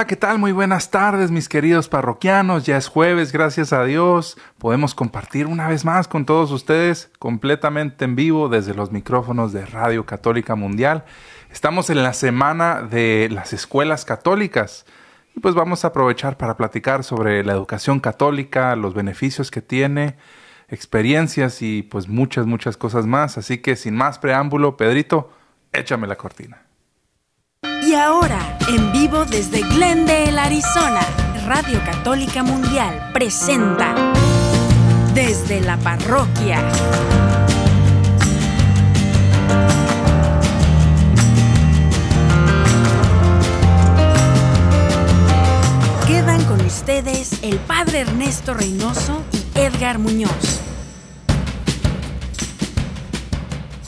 [0.00, 0.38] Hola, ¿qué tal?
[0.38, 2.64] Muy buenas tardes, mis queridos parroquianos.
[2.64, 4.38] Ya es jueves, gracias a Dios.
[4.56, 9.66] Podemos compartir una vez más con todos ustedes completamente en vivo desde los micrófonos de
[9.66, 11.04] Radio Católica Mundial.
[11.52, 14.86] Estamos en la semana de las escuelas católicas
[15.36, 20.16] y pues vamos a aprovechar para platicar sobre la educación católica, los beneficios que tiene,
[20.68, 23.36] experiencias y pues muchas, muchas cosas más.
[23.36, 25.30] Así que sin más preámbulo, Pedrito,
[25.74, 26.69] échame la cortina.
[27.90, 31.00] Y ahora, en vivo desde Glendale, Arizona,
[31.44, 33.94] Radio Católica Mundial presenta
[35.12, 36.62] Desde la Parroquia.
[46.06, 50.69] Quedan con ustedes el Padre Ernesto Reynoso y Edgar Muñoz.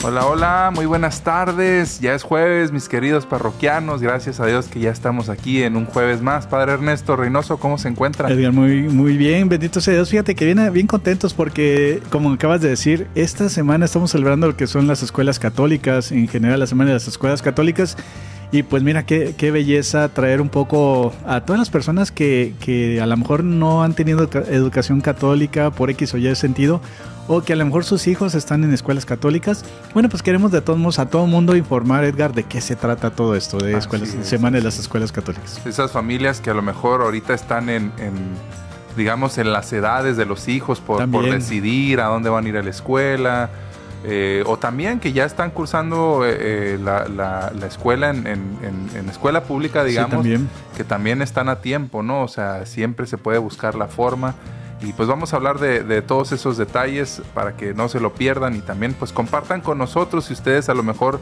[0.05, 2.01] Hola, hola, muy buenas tardes.
[2.01, 4.01] Ya es jueves, mis queridos parroquianos.
[4.01, 6.45] Gracias a Dios que ya estamos aquí en un jueves más.
[6.45, 8.29] Padre Ernesto Reynoso, ¿cómo se encuentra?
[8.29, 10.09] Edgar, muy, muy bien, bendito sea Dios.
[10.09, 14.57] Fíjate que viene bien contentos porque, como acabas de decir, esta semana estamos celebrando lo
[14.57, 17.95] que son las escuelas católicas, en general la semana de las escuelas católicas.
[18.51, 23.07] Y pues mira, qué, belleza traer un poco a todas las personas que, que a
[23.07, 26.81] lo mejor no han tenido educación católica por X o Y sentido
[27.27, 29.63] o que a lo mejor sus hijos están en escuelas católicas.
[29.93, 33.11] Bueno, pues queremos de todos modos a todo mundo informar, Edgar, de qué se trata
[33.11, 35.61] todo esto de escuelas, Semana de las Escuelas Católicas.
[35.65, 37.91] Esas familias que a lo mejor ahorita están en,
[38.97, 42.57] digamos, en las edades de los hijos por, por, decidir a dónde van a ir
[42.57, 43.49] a la escuela.
[44.05, 46.35] Eh, o también que ya están cursando eh,
[46.73, 50.27] eh, la, la, escuela en, en, escuela pública, digamos,
[50.75, 52.21] que también están a tiempo, ¿no?
[52.23, 54.35] O sea, siempre se puede buscar la forma.
[54.83, 58.57] Y pues vamos a hablar de, todos esos detalles para que no se lo pierdan
[58.57, 61.21] y también pues compartan con nosotros si ustedes a lo mejor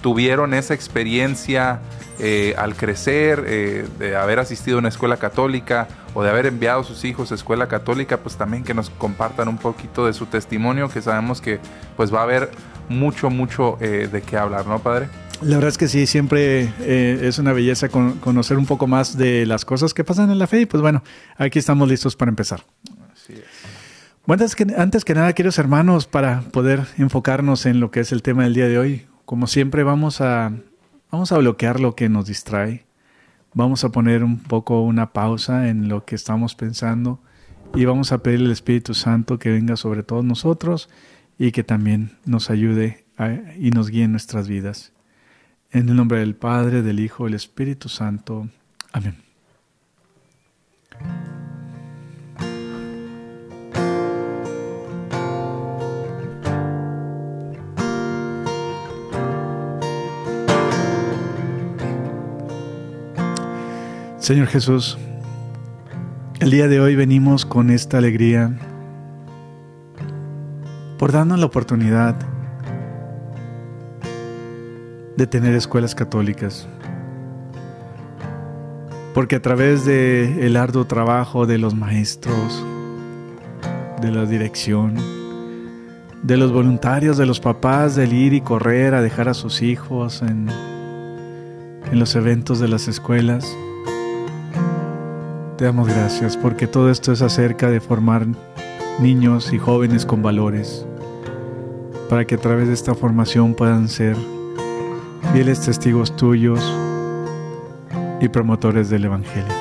[0.00, 1.80] tuvieron esa experiencia
[2.18, 6.80] eh, al crecer, eh, de haber asistido a una escuela católica o de haber enviado
[6.80, 10.24] a sus hijos a escuela católica, pues también que nos compartan un poquito de su
[10.24, 11.60] testimonio, que sabemos que
[11.98, 12.50] pues va a haber
[12.88, 15.08] mucho, mucho eh, de qué hablar, ¿no, Padre?
[15.42, 19.64] La verdad es que sí, siempre es una belleza conocer un poco más de las
[19.64, 21.02] cosas que pasan en la fe y pues bueno,
[21.36, 22.62] aquí estamos listos para empezar.
[24.26, 28.12] Bueno, antes que, antes que nada, queridos hermanos, para poder enfocarnos en lo que es
[28.12, 30.52] el tema del día de hoy, como siempre vamos a,
[31.10, 32.84] vamos a bloquear lo que nos distrae,
[33.54, 37.20] vamos a poner un poco una pausa en lo que estamos pensando
[37.74, 40.88] y vamos a pedirle al Espíritu Santo que venga sobre todos nosotros
[41.38, 43.04] y que también nos ayude
[43.58, 44.92] y nos guíe en nuestras vidas.
[45.70, 48.48] En el nombre del Padre, del Hijo del Espíritu Santo.
[48.92, 49.21] Amén.
[64.22, 64.96] Señor Jesús,
[66.38, 68.56] el día de hoy venimos con esta alegría
[70.96, 72.14] por darnos la oportunidad
[75.16, 76.68] de tener escuelas católicas.
[79.12, 82.64] Porque a través del el arduo trabajo de los maestros,
[84.00, 84.94] de la dirección,
[86.22, 90.22] de los voluntarios, de los papás, del ir y correr a dejar a sus hijos
[90.22, 90.48] en
[91.90, 93.52] los eventos de las escuelas,
[95.62, 98.26] te damos gracias porque todo esto es acerca de formar
[98.98, 100.84] niños y jóvenes con valores,
[102.10, 104.16] para que a través de esta formación puedan ser
[105.32, 106.58] fieles testigos tuyos
[108.20, 109.54] y promotores del Evangelio.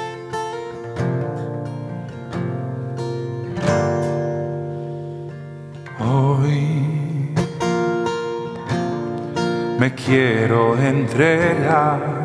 [5.99, 7.29] Hoy
[9.77, 12.20] me quiero entregar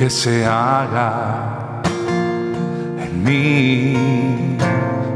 [0.00, 1.82] que se haga
[3.04, 4.56] en mí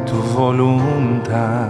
[0.04, 1.68] tu voluntad.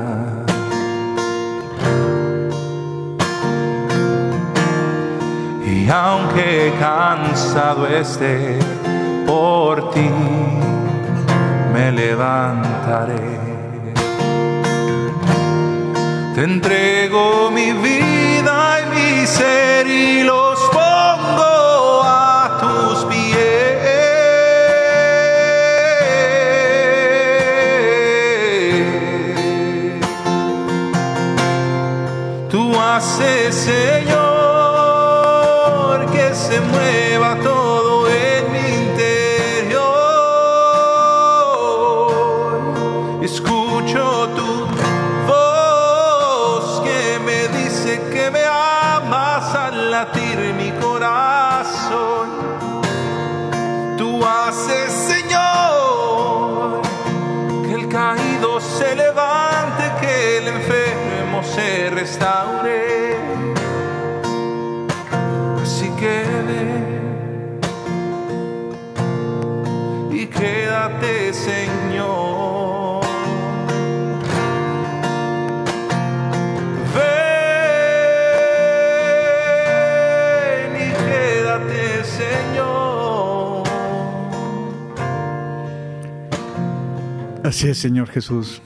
[5.64, 8.58] Y aunque cansado esté
[9.28, 10.10] por ti,
[11.72, 13.38] me levantaré.
[16.34, 20.33] Te entrego mi vida y mi ser y los
[33.00, 33.83] Señor,
[62.04, 63.16] se restaure.
[65.62, 66.64] Así que ve
[70.12, 73.04] y quédate, Señor.
[76.94, 77.14] Ven
[80.76, 83.64] y quédate, Señor.
[87.42, 88.60] Así es, Señor Jesús.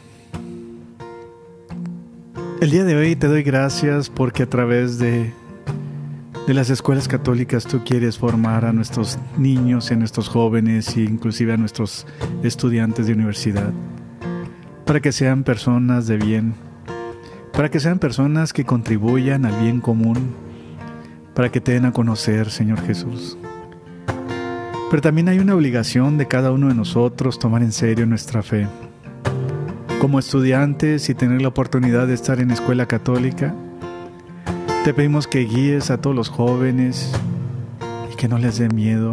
[2.61, 5.33] El día de hoy te doy gracias porque a través de,
[6.47, 11.03] de las escuelas católicas tú quieres formar a nuestros niños y a nuestros jóvenes e
[11.03, 12.05] inclusive a nuestros
[12.43, 13.73] estudiantes de universidad
[14.89, 16.55] para que sean personas de bien,
[17.53, 20.35] para que sean personas que contribuyan al bien común,
[21.35, 23.37] para que te den a conocer, Señor Jesús.
[24.91, 28.67] Pero también hay una obligación de cada uno de nosotros tomar en serio nuestra fe.
[30.01, 33.53] Como estudiantes y tener la oportunidad de estar en escuela católica,
[34.85, 37.13] te pedimos que guíes a todos los jóvenes
[38.13, 39.11] y que no les dé miedo,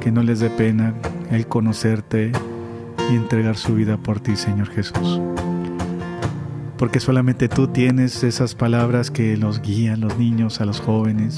[0.00, 0.92] que no les dé pena
[1.30, 2.30] el conocerte
[3.10, 5.18] y entregar su vida por ti, Señor Jesús.
[6.76, 11.36] Porque solamente tú tienes esas palabras que los guían los niños, a los jóvenes.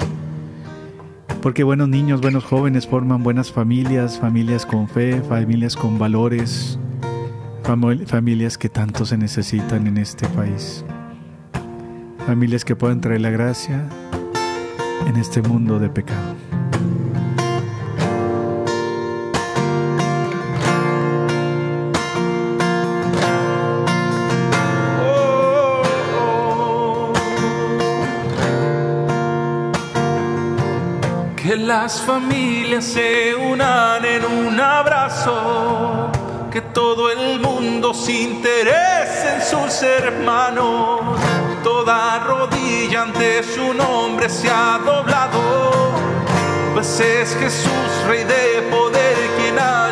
[1.41, 6.77] Porque buenos niños, buenos jóvenes forman buenas familias, familias con fe, familias con valores,
[7.63, 10.83] familias que tanto se necesitan en este país.
[12.25, 13.87] Familias que puedan traer la gracia
[15.07, 16.35] en este mundo de pecado.
[31.35, 36.08] Que las familias se unan en un abrazo,
[36.51, 41.01] que todo el mundo se interese en sus hermanos,
[41.63, 45.91] toda rodilla ante su nombre se ha doblado,
[46.73, 49.88] pues es Jesús, Rey de poder, quien ha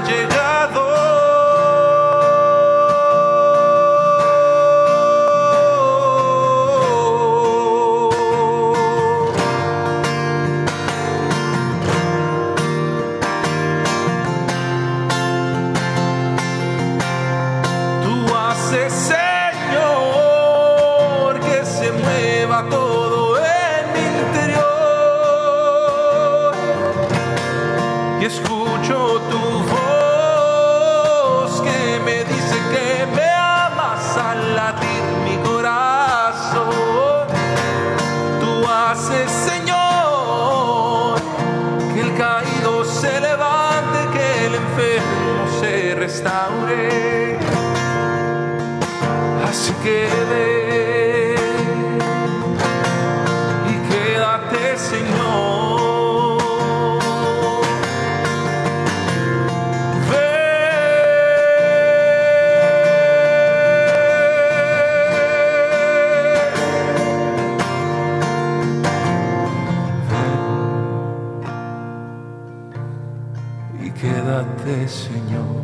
[74.37, 75.63] quédate, Señor.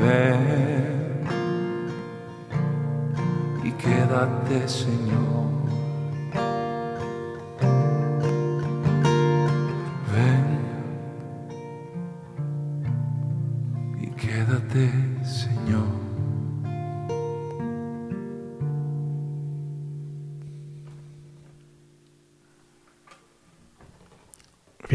[0.00, 1.24] Ven
[3.64, 5.47] y quédate, Señor.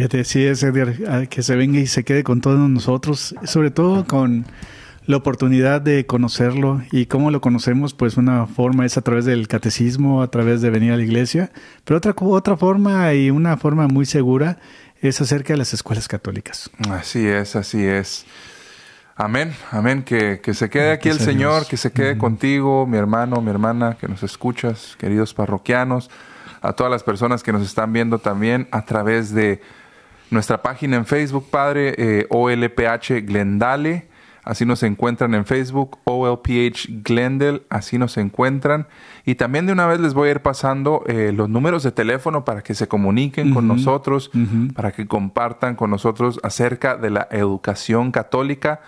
[0.04, 4.06] Fíjate, sí es Edgar, que se venga y se quede con todos nosotros, sobre todo
[4.06, 4.46] con
[5.06, 9.48] la oportunidad de conocerlo y cómo lo conocemos, pues una forma es a través del
[9.48, 11.54] catecismo, a través de venir a la iglesia,
[11.86, 14.58] pero otra, otra forma y una forma muy segura
[15.00, 16.70] es acerca de las escuelas católicas.
[16.90, 18.26] Así es, así es.
[19.16, 20.04] Amén, amén.
[20.04, 21.70] Que, que se quede aquí el Señor, Dios.
[21.70, 26.10] que se quede contigo, mi hermano, mi hermana, que nos escuchas, queridos parroquianos,
[26.62, 29.62] a todas las personas que nos están viendo también a través de
[30.34, 34.08] nuestra página en Facebook, Padre, eh, OLPH Glendale.
[34.44, 38.88] Así nos encuentran en Facebook, OLPH Glendale, así nos encuentran.
[39.26, 42.44] Y también de una vez les voy a ir pasando eh, los números de teléfono
[42.44, 44.32] para que se comuniquen con nosotros,
[44.76, 48.82] para que compartan con nosotros acerca de la educación católica,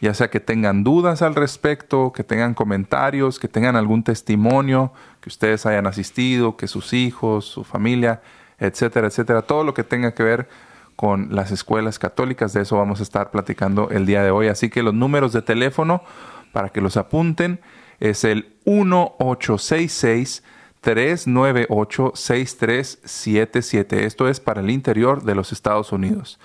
[0.00, 5.30] ya sea que tengan dudas al respecto, que tengan comentarios, que tengan algún testimonio, que
[5.30, 8.20] ustedes hayan asistido, que sus hijos, su familia
[8.62, 9.42] etcétera, etcétera.
[9.42, 10.48] Todo lo que tenga que ver
[10.96, 14.48] con las escuelas católicas, de eso vamos a estar platicando el día de hoy.
[14.48, 16.02] Así que los números de teléfono
[16.52, 17.60] para que los apunten
[18.00, 20.42] es el 1866
[20.80, 24.04] 398 6377.
[24.04, 26.40] Esto es para el interior de los Estados Unidos.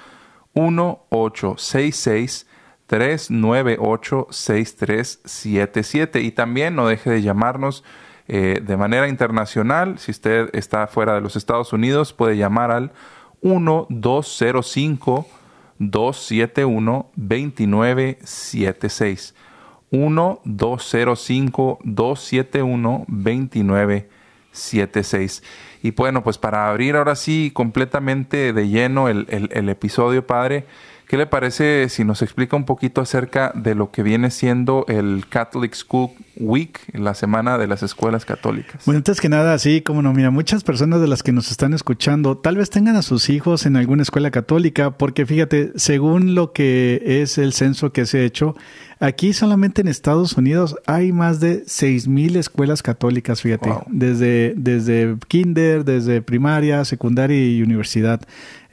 [0.54, 2.48] 1866
[2.86, 7.84] 398 6377 y también no deje de llamarnos
[8.28, 10.00] eh, de manera internacional.
[10.00, 12.92] Si usted está fuera de los Estados Unidos, puede llamar al
[13.42, 15.28] 1205
[15.80, 19.34] 271 2976.
[19.92, 25.44] 1205 271 2976.
[25.84, 30.66] Y bueno, pues para abrir ahora sí completamente de lleno el episodio, Padre,
[31.08, 35.24] ¿Qué le parece si nos explica un poquito acerca de lo que viene siendo el
[35.30, 38.82] Catholic School Week, la semana de las escuelas católicas?
[38.86, 41.74] Bueno, antes que nada, sí, como no, mira, muchas personas de las que nos están
[41.74, 46.52] escuchando tal vez tengan a sus hijos en alguna escuela católica, porque fíjate, según lo
[46.52, 48.58] que es el censo que se ha hecho,
[49.00, 55.86] aquí solamente en Estados Unidos hay más de 6.000 escuelas católicas, fíjate, desde, desde kinder,
[55.86, 58.20] desde primaria, secundaria y universidad.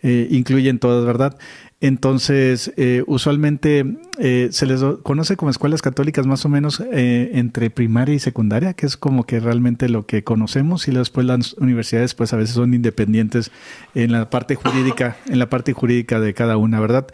[0.07, 1.38] Eh, incluyen todas, ¿verdad?
[1.81, 7.69] Entonces, eh, usualmente eh, se les conoce como escuelas católicas más o menos eh, entre
[7.69, 12.14] primaria y secundaria, que es como que realmente lo que conocemos, y después las universidades
[12.14, 13.50] pues a veces son independientes
[13.95, 17.07] en la parte jurídica, en la parte jurídica de cada una, ¿verdad?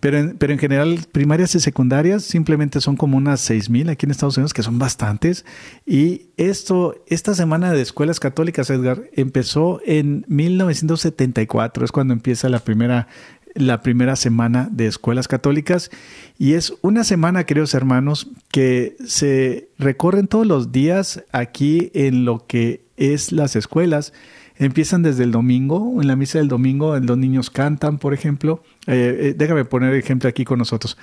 [0.00, 4.06] pero, en, pero en general, primarias y secundarias simplemente son como unas seis mil aquí
[4.06, 5.44] en Estados Unidos, que son bastantes.
[5.84, 12.60] Y esto, esta semana de escuelas católicas, Edgar, empezó en 1974, es cuando empieza la
[12.60, 13.08] primera
[13.54, 15.90] la primera semana de escuelas católicas
[16.38, 22.46] y es una semana, queridos hermanos, que se recorren todos los días aquí en lo
[22.46, 24.12] que es las escuelas.
[24.56, 28.62] Empiezan desde el domingo, en la misa del domingo, los niños cantan, por ejemplo.
[28.86, 30.96] Eh, eh, déjame poner ejemplo aquí con nosotros.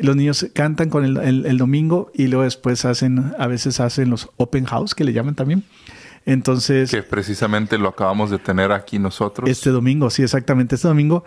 [0.00, 4.64] Los niños cantan con el, domingo y luego después hacen, a veces hacen los open
[4.64, 5.62] house, que le llaman también.
[6.24, 6.90] Entonces.
[6.90, 9.48] Que precisamente lo acabamos de tener aquí nosotros.
[9.48, 11.22] Este domingo, sí, exactamente, este domingo.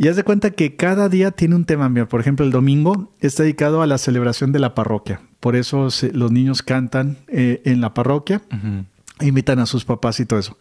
[0.00, 1.92] Y haz de cuenta que cada día tiene un tema.
[2.06, 5.20] Por ejemplo, el domingo está dedicado a la celebración de la parroquia.
[5.40, 8.40] Por eso los niños cantan eh, en la parroquia,
[9.20, 10.56] invitan a sus papás y todo eso.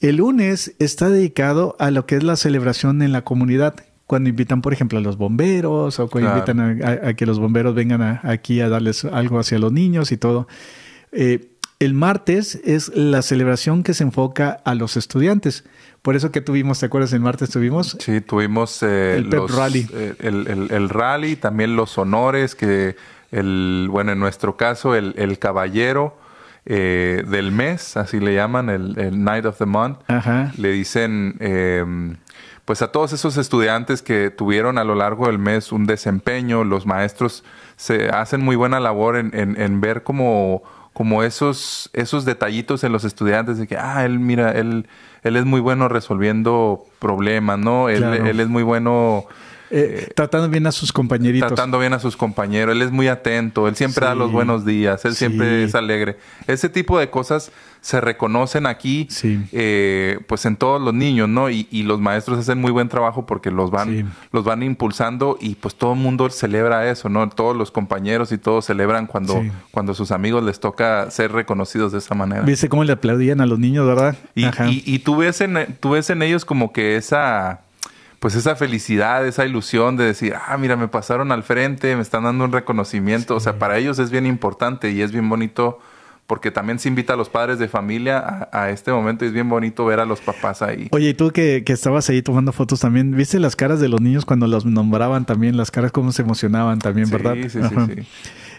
[0.00, 3.74] El lunes está dedicado a lo que es la celebración en la comunidad.
[4.06, 8.20] Cuando invitan, por ejemplo, a los bomberos o cuando invitan a, que los bomberos vengan
[8.22, 10.46] aquí a darles algo hacia los niños y todo.
[11.10, 11.48] Eh,
[11.80, 15.64] el martes es la celebración que se enfoca a los estudiantes.
[16.02, 17.12] Por eso que tuvimos, ¿te acuerdas?
[17.12, 17.96] El martes tuvimos.
[18.00, 19.88] Sí, tuvimos eh, el Pep Rally.
[19.92, 22.96] Eh, el, rally, también los honores, que
[23.30, 26.18] el, bueno, en nuestro caso, el, caballero
[26.66, 30.00] eh, del mes, así le llaman, el, Night of the Month.
[30.58, 32.16] Le dicen, em,
[32.64, 36.84] pues a todos esos estudiantes que tuvieron a lo largo del mes un desempeño, los
[36.84, 37.44] maestros
[37.76, 43.04] se hacen muy buena labor en, en ver cómo como esos, esos detallitos en los
[43.04, 44.86] estudiantes de que, ah, él, mira, él,
[45.22, 47.88] él es muy bueno resolviendo problemas, ¿no?
[47.88, 49.26] Él, él es muy bueno
[49.74, 51.48] eh, tratando bien a sus compañeritos.
[51.48, 52.74] Tratando bien a sus compañeros.
[52.74, 53.66] Él es muy atento.
[53.66, 55.04] Él siempre da los buenos días.
[55.06, 56.18] Él siempre es alegre.
[56.46, 57.50] Ese tipo de cosas
[57.80, 59.08] se reconocen aquí,
[59.50, 61.50] eh, pues en todos los niños, ¿no?
[61.50, 65.74] Y, los maestros hacen muy buen trabajo porque los van, los van impulsando y pues
[65.74, 67.28] todo el mundo celebra eso, ¿no?
[67.28, 71.98] Todos los compañeros y todos celebran cuando, cuando sus amigos les toca ser reconocidos de
[71.98, 72.42] esa manera.
[72.42, 74.16] ¿Viste cómo le aplaudían a los niños, verdad?
[74.36, 77.62] Y, y, tú, ves en, tú ves en ellos como que esa
[78.22, 82.22] pues esa felicidad, esa ilusión de decir, ah, mira, me pasaron al frente, me están
[82.22, 83.34] dando un reconocimiento.
[83.34, 85.80] O sea, para ellos es bien importante y es bien bonito
[86.28, 89.48] porque también se invita a los padres de familia a, este momento y es bien
[89.48, 90.86] bonito ver a los papás ahí.
[90.92, 94.00] Oye, y tú que, que, estabas ahí tomando fotos también, ¿viste las caras de los
[94.00, 95.56] niños cuando los nombraban también?
[95.56, 97.34] Las caras cómo se emocionaban también, ¿verdad?
[97.34, 98.06] Sí, sí, sí.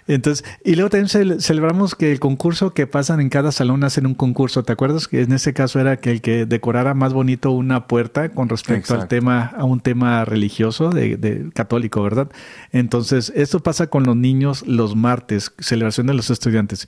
[0.07, 4.15] Entonces, y luego también celebramos que el concurso que pasan en cada salón hacen un
[4.15, 4.63] concurso.
[4.63, 8.29] ¿Te acuerdas que en ese caso era que el que decorara más bonito una puerta
[8.29, 12.29] con respecto al tema, a un tema religioso de, de, católico, ¿verdad?
[12.71, 16.87] Entonces, esto pasa con los niños los martes, celebración de los estudiantes.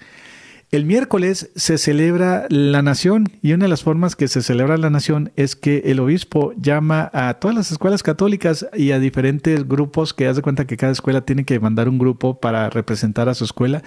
[0.71, 4.89] El miércoles se celebra la nación y una de las formas que se celebra la
[4.89, 10.13] nación es que el obispo llama a todas las escuelas católicas y a diferentes grupos
[10.13, 13.45] que hace cuenta que cada escuela tiene que mandar un grupo para representar a su
[13.45, 13.83] escuela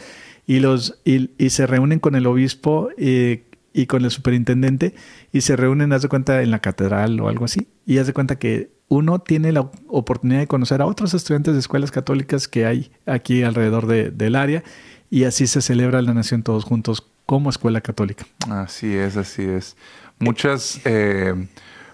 [0.47, 4.94] y los y, se reúnen con el obispo eh, y con el superintendente
[5.32, 7.68] y se reúnen, haz de cuenta, en la catedral o algo así.
[7.87, 11.61] Y haz de cuenta que uno tiene la oportunidad de conocer a otros estudiantes de
[11.61, 14.64] escuelas católicas que hay aquí alrededor del área
[15.11, 18.27] y así se celebra la nación todos juntos como escuela católica.
[18.50, 19.77] Así es, así es.
[20.19, 21.35] Muchas, eh,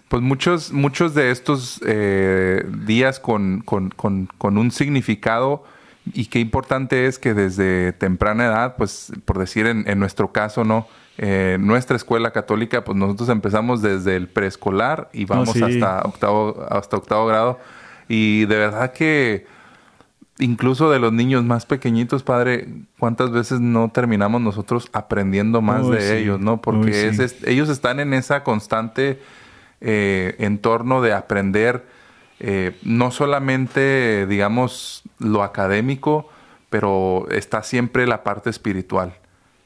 [0.09, 5.65] pues muchos, muchos de estos eh, días con, con, con, un significado
[6.13, 10.65] y qué importante es que desde temprana edad, pues por decir en, en nuestro caso,
[10.65, 10.87] ¿no?
[11.17, 16.97] Eh, nuestra escuela católica, pues nosotros empezamos desde el preescolar y vamos hasta octavo, hasta
[16.97, 17.61] octavo grado.
[18.09, 19.47] Y de verdad que
[20.39, 26.19] incluso de los niños más pequeñitos, padre, ¿cuántas veces no terminamos nosotros aprendiendo más de
[26.21, 26.61] ellos, no?
[26.61, 27.13] Porque
[27.47, 29.21] ellos están en esa constante
[29.81, 31.85] eh, entorno de aprender
[32.41, 36.29] eh, no solamente, digamos, lo académico,
[36.69, 39.15] pero está siempre la parte espiritual.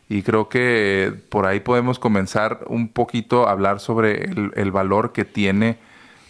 [0.08, 5.25] Y creo que por ahí podemos comenzar un poquito a hablar sobre el, valor que
[5.25, 5.78] tiene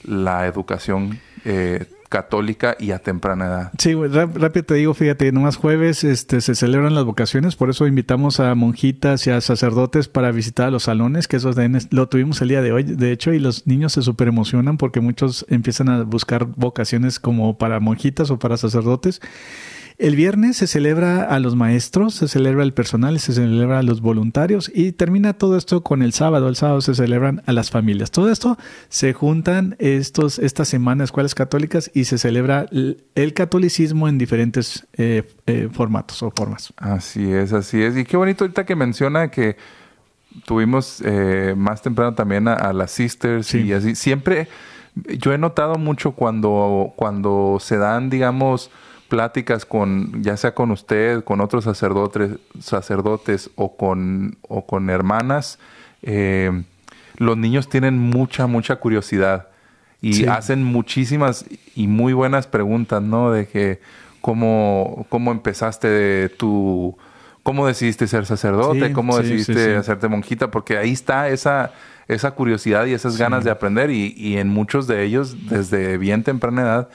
[0.02, 3.72] la educación eh, católica y a temprana edad.
[3.78, 8.40] Sí, rápido te digo, fíjate, nomás jueves este, se celebran las vocaciones, por eso invitamos
[8.40, 11.52] a monjitas y a sacerdotes para visitar los salones, que eso
[11.90, 15.00] lo tuvimos el día de hoy, de hecho, y los niños se súper emocionan porque
[15.00, 19.20] muchos empiezan a buscar vocaciones como para monjitas o para sacerdotes.
[19.98, 24.00] El viernes se celebra a los maestros, se celebra al personal, se celebra a los
[24.00, 26.48] voluntarios y termina todo esto con el sábado.
[26.48, 28.12] El sábado se celebran a las familias.
[28.12, 28.56] Todo esto
[28.88, 35.24] se juntan estos, esta semana escuelas católicas y se celebra el catolicismo en diferentes eh,
[35.46, 36.72] eh, formatos o formas.
[36.76, 37.96] Así es, así es.
[37.96, 39.56] Y qué bonito ahorita que menciona que
[40.44, 43.96] tuvimos eh, más temprano también a, las sisters y así.
[43.96, 44.46] Siempre
[44.94, 48.70] yo he notado mucho cuando, cuando se dan, digamos,
[49.08, 55.58] pláticas con, ya sea con usted, con otros sacerdotes, sacerdotes o con, o con hermanas,
[56.02, 56.62] eh,
[57.16, 59.48] los niños tienen mucha, mucha curiosidad
[60.00, 63.32] y hacen muchísimas y muy buenas preguntas, ¿no?
[63.32, 63.80] De que
[64.20, 66.96] cómo, cómo empezaste tu,
[67.42, 71.72] cómo decidiste ser sacerdote, cómo decidiste hacerte monjita, porque ahí está esa,
[72.06, 76.22] esa curiosidad y esas ganas de aprender y, y en muchos de ellos desde bien
[76.22, 76.88] temprana edad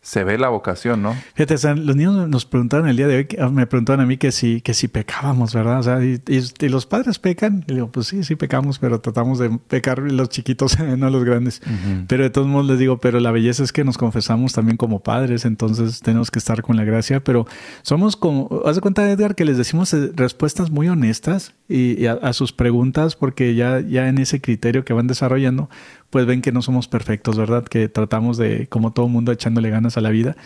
[0.00, 1.14] se ve la vocación, ¿no?
[1.34, 4.32] Fíjate, los niños nos preguntaron el día de hoy, ah, me preguntaron a mí que
[4.32, 5.80] si, que si pecábamos, ¿verdad?
[5.80, 6.20] O sea, y,
[6.68, 7.64] los padres pecan.
[7.66, 11.60] Y digo, pues sí, sí pecamos, pero tratamos de pecar los chiquitos, no los grandes.
[12.06, 15.00] Pero de todos modos les digo, pero la belleza es que nos confesamos también como
[15.00, 17.46] padres, entonces tenemos que estar con la gracia, pero
[17.82, 22.12] somos como, haz de cuenta, Edgar, que les decimos eh, respuestas muy honestas y, a,
[22.12, 25.68] a, sus preguntas, porque ya, ya en ese criterio que van desarrollando,
[26.10, 27.64] pues ven que no somos perfectos, ¿verdad?
[27.64, 30.36] Que tratamos de, como todo mundo, echándole ganas a la vida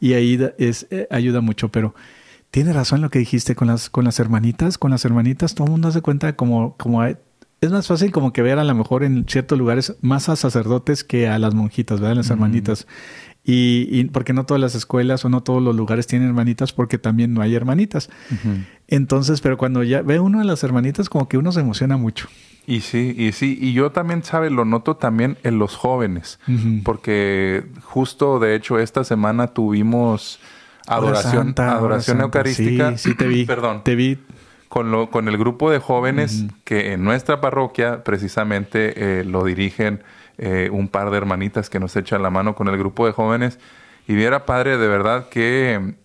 [0.00, 1.94] y ahí es, eh, ayuda mucho, pero
[2.50, 5.72] tiene razón lo que dijiste con las, con las hermanitas, con las hermanitas todo el
[5.72, 9.26] mundo hace cuenta como, como es más fácil como que ver a lo mejor en
[9.28, 12.16] ciertos lugares más a sacerdotes que a las monjitas, ¿verdad?
[12.16, 12.86] Las hermanitas.
[13.44, 16.98] Y, y, porque no todas las escuelas o no todos los lugares tienen hermanitas porque
[16.98, 18.10] también no hay hermanitas.
[18.88, 22.28] Entonces, pero cuando ya ve uno a las hermanitas como que uno se emociona mucho.
[22.66, 24.50] Y sí, y sí, y yo también, ¿sabe?
[24.50, 26.38] Lo noto también en los jóvenes,
[26.84, 30.40] porque justo, de hecho, esta semana tuvimos
[30.86, 32.96] adoración, adoración eucarística.
[32.96, 33.44] Sí, sí, te vi.
[33.46, 33.82] Perdón.
[33.84, 34.18] Te vi.
[34.68, 40.04] Con, lo, con el grupo de jóvenes que en nuestra parroquia precisamente eh, lo dirigen
[40.38, 43.58] eh, un par de hermanitas que nos echan la mano con el grupo de jóvenes.
[44.06, 45.96] Y viera, padre, de verdad que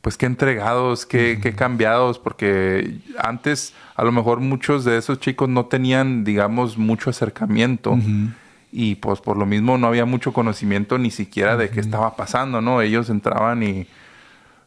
[0.00, 5.50] pues qué entregados, qué, qué, cambiados, porque antes a lo mejor muchos de esos chicos
[5.50, 7.98] no tenían, digamos, mucho acercamiento.
[8.72, 12.62] Y pues por lo mismo no había mucho conocimiento ni siquiera de qué estaba pasando,
[12.62, 12.80] ¿no?
[12.80, 13.86] Ellos entraban y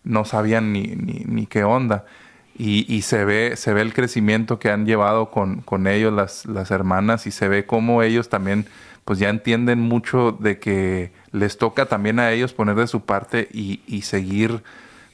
[0.03, 2.05] no sabían ni, ni, ni qué onda.
[2.55, 6.45] Y, y, se ve, se ve el crecimiento que han llevado con, con ellos las,
[6.45, 8.67] las hermanas y se ve cómo ellos también
[9.03, 13.49] pues ya entienden mucho de que les toca también a ellos poner de su parte
[13.51, 14.61] y, y seguir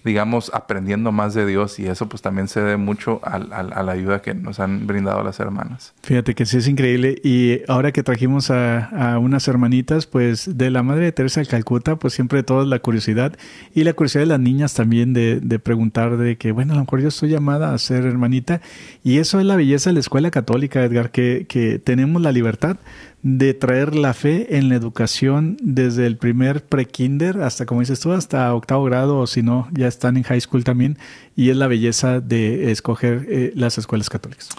[0.03, 4.21] digamos, aprendiendo más de Dios y eso pues también se debe mucho a, la ayuda
[4.21, 5.93] que nos han brindado las hermanas.
[6.03, 10.83] Fíjate que sí es increíble y ahora que trajimos a, unas hermanitas pues de la
[10.83, 13.33] Madre de Teresa de Calcuta pues siempre toda la curiosidad
[13.73, 16.81] y la curiosidad de las niñas también de, de, preguntar de que bueno a lo
[16.83, 18.61] mejor yo estoy llamada a ser hermanita
[19.03, 22.77] y eso es la belleza de la escuela católica Edgar que, que tenemos la libertad
[23.21, 28.13] de traer la fe en la educación desde el primer pre-kinder hasta, como dices tú,
[28.13, 30.97] hasta octavo grado o si no, ya están en high school también.
[31.35, 34.49] Y es la belleza de escoger eh, las escuelas católicas.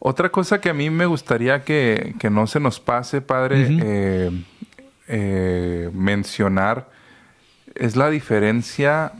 [0.00, 4.30] Otra cosa que a mí me gustaría que, no se nos pase, padre, eh,
[5.06, 6.90] eh, mencionar
[7.74, 9.12] es la diferencia,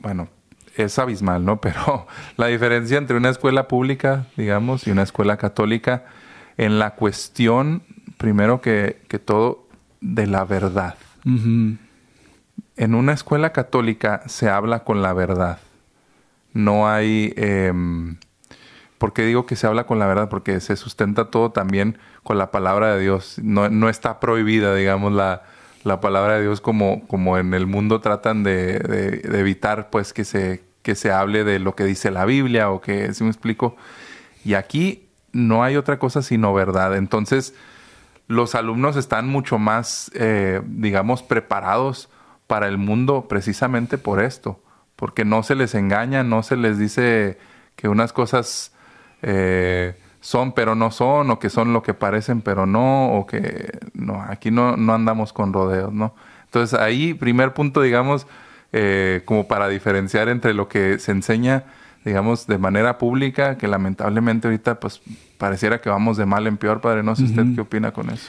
[0.00, 0.28] bueno,
[0.76, 1.60] es abismal, ¿no?
[1.60, 2.06] Pero
[2.36, 6.04] la diferencia entre una escuela pública, digamos, y una escuela católica
[6.58, 7.82] en la cuestión,
[8.18, 9.66] primero que, todo,
[10.00, 10.96] de la verdad.
[11.24, 15.58] En una escuela católica se habla con la verdad.
[16.52, 18.16] No hay, em,
[18.98, 20.28] ¿Por qué digo que se habla con la verdad?
[20.28, 23.38] Porque se sustenta todo también con la palabra de Dios.
[23.40, 25.44] No, no está prohibida, digamos, la,
[25.84, 30.24] la, palabra de Dios como, como en el mundo tratan de, de, evitar pues que
[30.24, 33.76] se, que se hable de lo que dice la Biblia o que, si me explico.
[34.44, 36.96] Y aquí no hay otra cosa sino verdad.
[36.96, 37.54] Entonces,
[38.26, 42.08] los alumnos están mucho más, eh, digamos, preparados
[42.46, 44.60] para el mundo precisamente por esto,
[44.96, 47.38] porque no se les engaña, no se les dice
[47.76, 48.72] que unas cosas
[49.22, 53.78] eh, son pero no son, o que son lo que parecen pero no, o que
[53.94, 56.14] no, aquí no, no andamos con rodeos, ¿no?
[56.44, 58.26] Entonces ahí, primer punto, digamos,
[58.72, 61.64] eh, como para diferenciar entre lo que se enseña,
[62.08, 65.00] digamos, de manera pública, que lamentablemente ahorita pues
[65.38, 68.28] pareciera que vamos de mal en peor, padre, no sé usted qué opina con eso.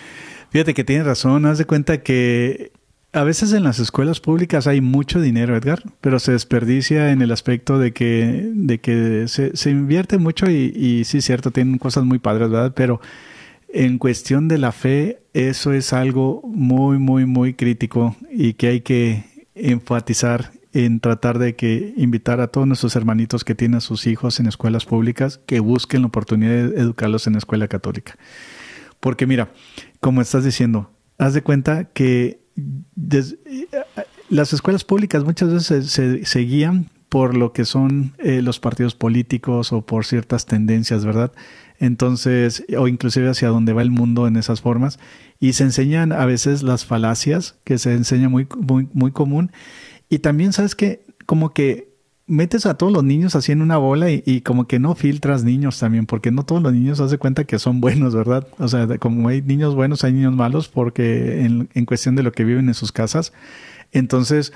[0.52, 2.72] Fíjate que tiene razón, haz de cuenta que
[3.12, 7.32] a veces en las escuelas públicas hay mucho dinero, Edgar, pero se desperdicia en el
[7.32, 12.20] aspecto de que, de que se, invierte mucho y, y sí, cierto, tienen cosas muy
[12.20, 12.74] padres, ¿verdad?
[12.76, 13.02] Pero
[13.70, 18.82] en cuestión de la fe, eso es algo muy, muy, muy crítico y que hay
[18.82, 19.24] que
[19.56, 24.40] enfatizar en tratar de que invitar a todos nuestros hermanitos que tienen a sus hijos
[24.40, 28.18] en escuelas públicas que busquen la oportunidad de educarlos en la escuela católica.
[29.00, 29.52] Porque mira,
[30.00, 32.42] como estás diciendo, haz de cuenta que
[34.30, 35.92] las escuelas públicas muchas veces
[36.28, 41.32] se, guían por lo que son eh, los partidos políticos o por ciertas tendencias, ¿verdad?
[41.80, 45.00] Entonces, o inclusive hacia dónde va el mundo en esas formas.
[45.40, 49.52] Y se enseñan a veces las falacias, que se enseña muy, muy, muy común.
[50.10, 51.90] Y también, ¿sabes que Como que
[52.26, 55.80] metes a todos los niños así en una bola y, como que no filtras niños
[55.80, 58.48] también, porque no todos los niños de cuenta que son buenos, ¿verdad?
[58.60, 62.44] O sea, como hay niños buenos, hay niños malos, porque en cuestión de lo que
[62.44, 63.34] viven en sus casas.
[63.92, 64.54] Entonces,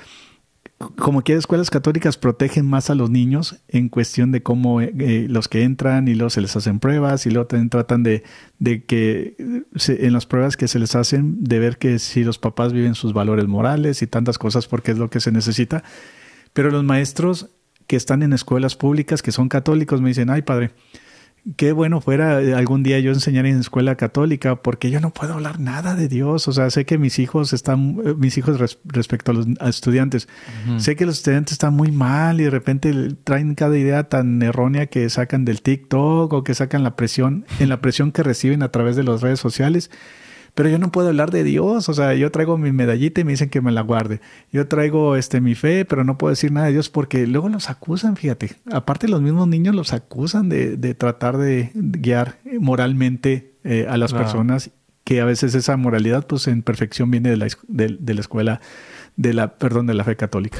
[0.78, 5.26] como que escuelas católicas protegen más a los niños en cuestión de cómo eh, eh,
[5.28, 8.22] los que entran y luego se les hacen pruebas y luego tratan de,
[8.58, 12.72] de que en las pruebas que se les hacen de ver que si los papás
[12.72, 15.84] viven sus valores morales y tantas cosas porque es lo que se necesita.
[16.52, 17.50] Pero los maestros
[17.86, 20.72] que están en escuelas públicas que son católicos me dicen, ay padre,
[21.56, 25.60] qué bueno fuera algún día yo enseñar en escuela católica, porque yo no puedo hablar
[25.60, 26.48] nada de Dios.
[26.48, 30.28] O sea, sé que mis hijos están, mis hijos respecto a los estudiantes,
[30.78, 32.92] sé que los estudiantes están muy mal y de repente
[33.24, 37.68] traen cada idea tan errónea que sacan del TikTok o que sacan la presión, en
[37.68, 39.90] la presión que reciben a través de las redes sociales
[40.54, 43.32] pero yo no puedo hablar de Dios, o sea, yo traigo mi medallita y me
[43.32, 44.20] dicen que me la guarde.
[44.52, 47.70] Yo traigo este mi fe, pero no puedo decir nada de Dios porque luego los
[47.70, 48.52] acusan, fíjate.
[48.70, 54.12] Aparte los mismos niños los acusan de, de tratar de guiar moralmente eh, a las
[54.12, 54.70] personas
[55.04, 58.60] que a veces esa moralidad pues en perfección viene de la, de, la escuela
[59.16, 60.58] de la perdón de la fe católica.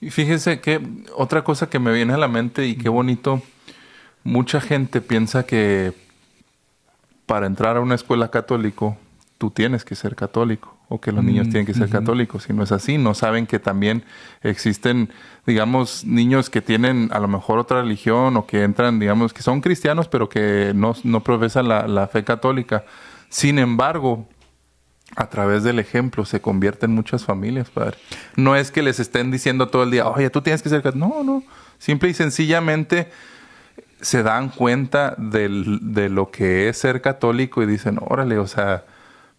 [0.00, 0.80] Y fíjese que
[1.16, 3.42] otra cosa que me viene a la mente y qué bonito,
[4.24, 5.92] mucha gente piensa que
[7.26, 8.96] para entrar a una escuela católico
[9.38, 12.44] tú tienes que ser católico o que los niños mm, tienen que ser católicos.
[12.44, 14.04] Si no es así, no saben que también
[14.42, 15.10] existen,
[15.46, 19.60] digamos, niños que tienen a lo mejor otra religión o que entran, digamos, que son
[19.60, 22.84] cristianos pero que no, no profesan la, fe católica.
[23.28, 24.26] Sin embargo,
[25.14, 27.98] a través del ejemplo se convierten muchas familias, padre.
[28.34, 31.08] No es que les estén diciendo todo el día, oye, tú tienes que ser católico.
[31.08, 31.42] No, no.
[31.78, 33.10] Simple y sencillamente
[34.00, 38.84] se dan cuenta de lo que es ser católico y dicen, órale, o sea,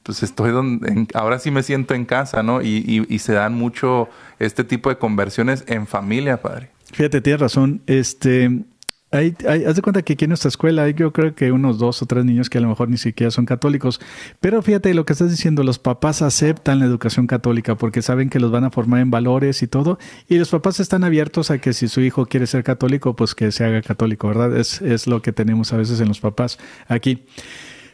[0.04, 2.62] pues estoy donde, ahora sí me siento en casa, ¿no?
[2.62, 4.10] Y, y, se dan mucho
[4.40, 6.70] este tipo de conversiones en familia, padre.
[6.92, 7.82] Fíjate, tienes razón.
[7.86, 8.64] Este,
[9.12, 9.36] hay,
[9.66, 12.06] haz de cuenta que aquí en nuestra escuela hay yo creo que unos dos o
[12.06, 14.00] tres niños que a lo mejor ni siquiera son católicos.
[14.40, 18.40] Pero fíjate lo que estás diciendo, los papás aceptan la educación católica porque saben que
[18.40, 19.98] los van a formar en valores y todo.
[20.28, 23.52] Y los papás están abiertos a que si su hijo quiere ser católico, pues que
[23.52, 24.56] se haga católico, ¿verdad?
[24.56, 27.24] Es, es lo que tenemos a veces en los papás aquí.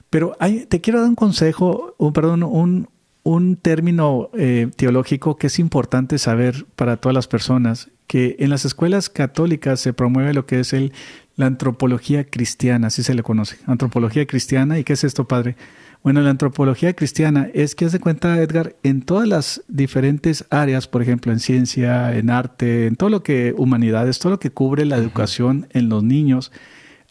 [0.10, 0.38] Pero
[0.70, 2.88] te quiero dar un consejo, un, perdón, un,
[3.24, 8.65] un término eh, teológico que es importante saber para todas las personas, que en las
[8.65, 10.94] escuelas católicas se promueve lo que es el,
[11.36, 14.80] la antropología cristiana, así se le conoce, antropología cristiana.
[14.80, 15.56] ¿Y qué es esto, padre?
[16.04, 21.02] Bueno, la antropología cristiana es que hace cuenta, Edgar, en todas las diferentes áreas, por
[21.02, 24.98] ejemplo, en ciencia, en arte, en todo lo que humanidades, todo lo que cubre la
[24.98, 26.52] educación en los niños,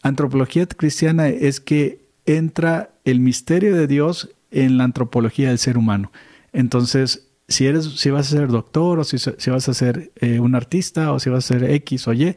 [0.01, 6.11] antropología cristiana es que entra el misterio de Dios en la antropología del ser humano.
[6.53, 9.17] Entonces, si eres, si vas a ser doctor o si,
[9.49, 12.35] vas a ser eh, un artista o si vas a ser X o Y,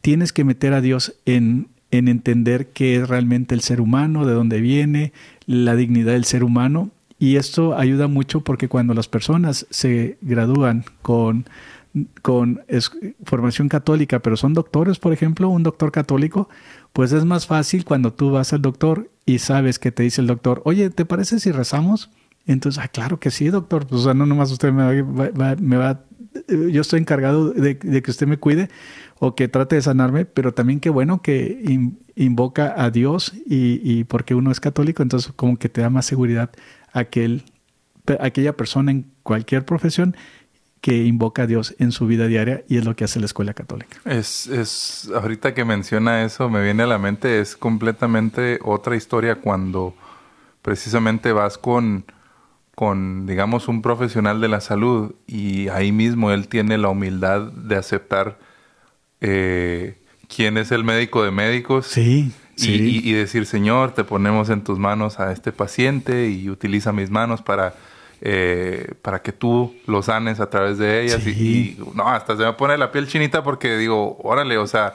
[0.00, 4.34] tienes que meter a Dios en, en entender qué es realmente el ser humano, de
[4.34, 5.12] dónde viene,
[5.46, 10.84] la dignidad del ser humano Y esto ayuda mucho porque cuando las personas se gradúan
[11.02, 11.46] con,
[12.22, 12.62] con
[13.24, 16.48] formación católica, pero son doctores, por ejemplo, un doctor católico,
[16.92, 20.26] pues es más fácil cuando tú vas al doctor y sabes que te dice el
[20.26, 22.10] doctor, oye, ¿te parece si rezamos?
[22.46, 23.86] Entonces, ah, claro que sí, doctor.
[23.86, 26.04] Pues, o sea, no nomás usted me va, va
[26.48, 28.68] yo estoy encargado de, que usted me cuide
[29.18, 31.80] o que trate de sanarme, pero también qué bueno que
[32.16, 36.50] invoca a Dios y, porque uno es católico, entonces como que te da más seguridad
[36.92, 37.44] aquel,
[38.20, 40.16] aquella persona en cualquier profesión
[40.84, 43.54] que invoca a Dios en su vida diaria y es lo que hace la escuela
[43.54, 43.96] católica.
[44.04, 49.36] Es, es, ahorita que menciona eso, me viene a la mente, es completamente otra historia
[49.36, 49.94] cuando
[50.60, 52.04] precisamente vas con
[52.74, 57.76] con, digamos, un profesional de la salud y ahí mismo él tiene la humildad de
[57.76, 58.36] aceptar
[59.22, 59.96] eh,
[60.28, 61.86] quién es el médico de médicos.
[61.86, 62.30] Sí.
[62.58, 67.40] Y, decir, Señor, te ponemos en tus manos a este paciente y utiliza mis manos
[67.40, 67.74] para,
[68.26, 71.26] eh, para que tú lo sanes a través de ellas.
[71.26, 74.94] Y, y, no, hasta se me pone la piel chinita porque digo, órale, o sea,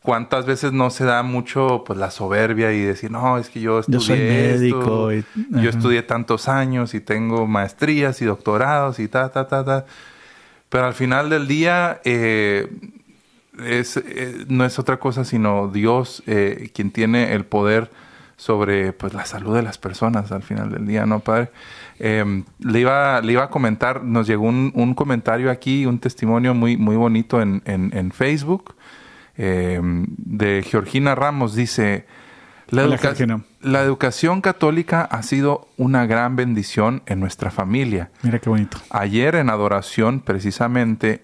[0.00, 3.80] cuántas veces no se da mucho pues la soberbia y decir, no, es que yo
[3.80, 9.64] estudié médico yo estudié tantos años y tengo maestrías y doctorados y ta, ta, ta,
[9.64, 9.86] ta.
[10.68, 12.68] Pero al final del día eh,
[13.58, 17.90] es, eh, no es otra cosa sino Dios eh, quien tiene el poder
[18.36, 21.50] sobre pues la salud de las personas al final del día, ¿no, padre?
[21.98, 26.54] Em, le, iba, le iba a comentar, nos llegó un, un, comentario aquí, un testimonio
[26.54, 28.74] muy, muy bonito en, en, en Facebook
[29.36, 32.06] eh, de Georgina Ramos dice,
[32.68, 32.86] la,
[33.60, 38.10] la, educación católica ha sido una gran bendición en nuestra familia.
[38.22, 38.78] Mira qué bonito.
[38.90, 41.22] Ayer en adoración precisamente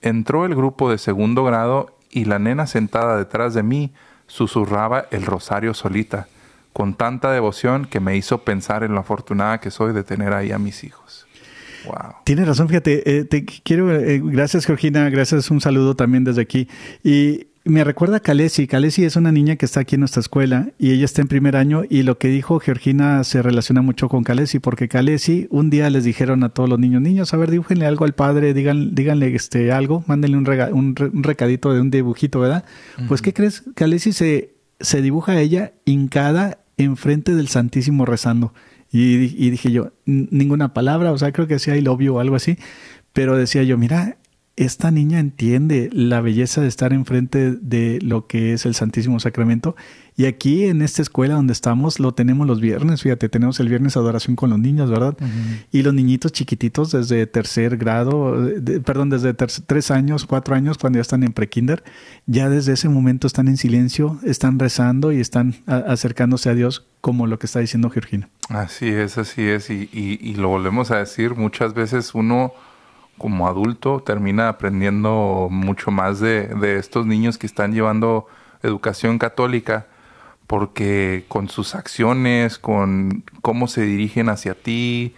[0.00, 3.92] entró el grupo de segundo grado y la nena sentada detrás de mí
[4.32, 6.26] susurraba el rosario solita,
[6.72, 10.52] con tanta devoción que me hizo pensar en lo afortunada que soy de tener ahí
[10.52, 11.26] a mis hijos.
[12.24, 16.66] Tienes razón, fíjate, eh, te quiero, eh, gracias Georgina, gracias, un saludo también desde aquí.
[17.04, 18.66] Y me recuerda a Kalesi.
[18.66, 21.56] Kalesi es una niña que está aquí en nuestra escuela y ella está en primer
[21.56, 25.88] año y lo que dijo Georgina se relaciona mucho con Kalesi porque Kalesi un día
[25.90, 29.34] les dijeron a todos los niños, niños, a ver, dibújenle algo al padre, digan, díganle
[29.34, 32.64] este, algo, mándenle un, un, recadito de un dibujito, ¿verdad?
[33.08, 33.62] Pues, ¿qué crees?
[33.74, 38.52] Kalesi se, se dibuja a ella hincada enfrente del Santísimo rezando.
[38.94, 42.58] Y, dije yo, ninguna palabra, o sea, creo que decía I love o algo así,
[43.14, 44.18] pero decía yo, mira,
[44.56, 49.76] esta niña entiende la belleza de estar enfrente de lo que es el Santísimo Sacramento.
[50.14, 53.96] Y aquí en esta escuela donde estamos lo tenemos los viernes, fíjate, tenemos el viernes
[53.96, 55.16] adoración con los niños, ¿verdad?
[55.70, 58.36] Y los niñitos chiquititos desde tercer grado,
[58.84, 61.82] perdón, desde tres años, cuatro años, cuando ya están en prekinder,
[62.26, 67.26] ya desde ese momento están en silencio, están rezando y están acercándose a Dios como
[67.26, 68.28] lo que está diciendo Georgina.
[68.50, 69.70] Así es, así es.
[69.70, 72.52] Y, y lo volvemos a decir, muchas veces uno
[73.22, 78.26] como adulto termina aprendiendo mucho más de, de, estos niños que están llevando
[78.62, 79.86] educación católica
[80.48, 85.14] porque con sus acciones, con cómo se dirigen hacia ti.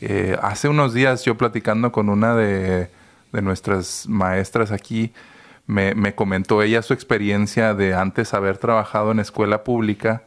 [0.00, 2.90] Eh, hace unos días yo platicando con una de,
[3.32, 5.12] de nuestras maestras aquí,
[5.66, 10.24] me, me, comentó ella su experiencia de antes haber trabajado en escuela pública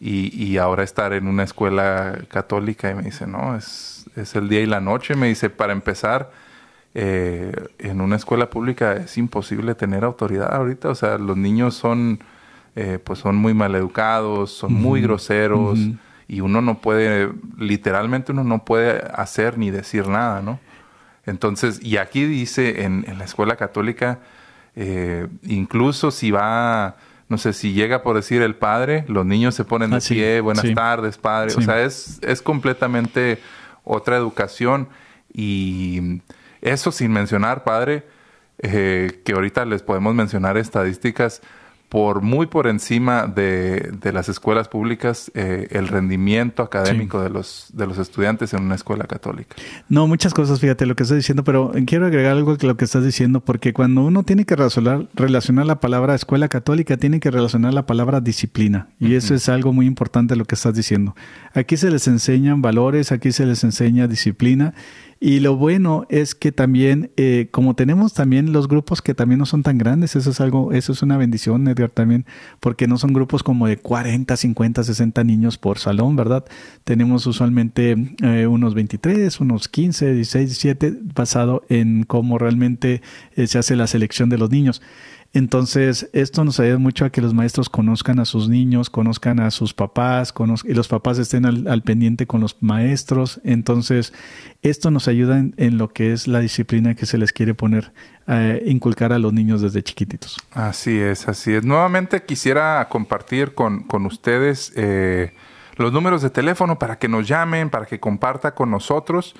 [0.00, 4.48] y, y ahora estar en una escuela católica y me dice, no, es es el
[4.48, 5.14] día y la noche.
[5.14, 6.30] Me dice, para empezar,
[6.98, 10.88] eh, en una escuela pública es imposible tener autoridad ahorita.
[10.88, 12.20] O sea, los niños son,
[12.74, 15.78] eh, pues son muy maleducados, son muy groseros
[16.26, 20.58] y uno no puede, literalmente uno no puede hacer ni decir nada, ¿no?
[21.26, 24.20] Entonces, y aquí dice en, la escuela católica,
[24.74, 26.96] eh, incluso si va,
[27.28, 30.40] no sé, si llega por decir el padre, los niños se ponen de ah, pie,
[30.40, 31.52] buenas tardes, padre.
[31.58, 33.38] O sea, es, es completamente
[33.84, 34.88] otra educación
[35.30, 36.22] y
[36.66, 38.04] eso sin mencionar, padre,
[38.58, 41.42] eh, que ahorita les podemos mencionar estadísticas
[41.88, 47.68] por muy por encima de, de las escuelas públicas eh, el rendimiento académico de, los,
[47.72, 49.54] de los estudiantes en una escuela católica.
[49.88, 52.84] No, muchas cosas, fíjate lo que estás diciendo, pero quiero agregar algo a lo que
[52.84, 57.30] estás diciendo, porque cuando uno tiene que relacionar, relacionar la palabra escuela católica, tiene que
[57.30, 61.14] relacionar la palabra disciplina, y eso es algo muy importante lo que estás diciendo.
[61.54, 64.74] Aquí se les enseñan valores, aquí se les enseña disciplina,
[65.18, 69.46] y lo bueno es que también, eh, como tenemos también los grupos que también no
[69.46, 72.26] son tan grandes, eso es algo, eso es una bendición, Edgar, también,
[72.60, 76.44] porque no son grupos como de 40, 50, 60 niños por salón, ¿verdad?
[76.84, 83.00] Tenemos usualmente eh, unos 23, unos 15, 16, 17, basado en cómo realmente
[83.36, 84.82] eh, se hace la selección de los niños.
[85.36, 89.50] Entonces, esto nos ayuda mucho a que los maestros conozcan a sus niños, conozcan a
[89.50, 90.32] sus papás,
[90.64, 93.38] y los papás estén al, pendiente con los maestros.
[93.44, 94.14] Entonces,
[94.62, 97.92] esto nos ayuda en, lo que es la disciplina que se les quiere poner,
[98.26, 100.38] eh, inculcar a los niños desde chiquititos.
[100.52, 101.62] Así es, así es.
[101.62, 105.34] Nuevamente quisiera compartir con, con ustedes eh,
[105.76, 109.34] los números de teléfono para que nos llamen, para que comparta con nosotros.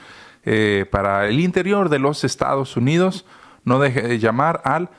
[0.44, 3.24] Eh, para el interior de los Estados Unidos,
[3.64, 4.90] no deje de llamar al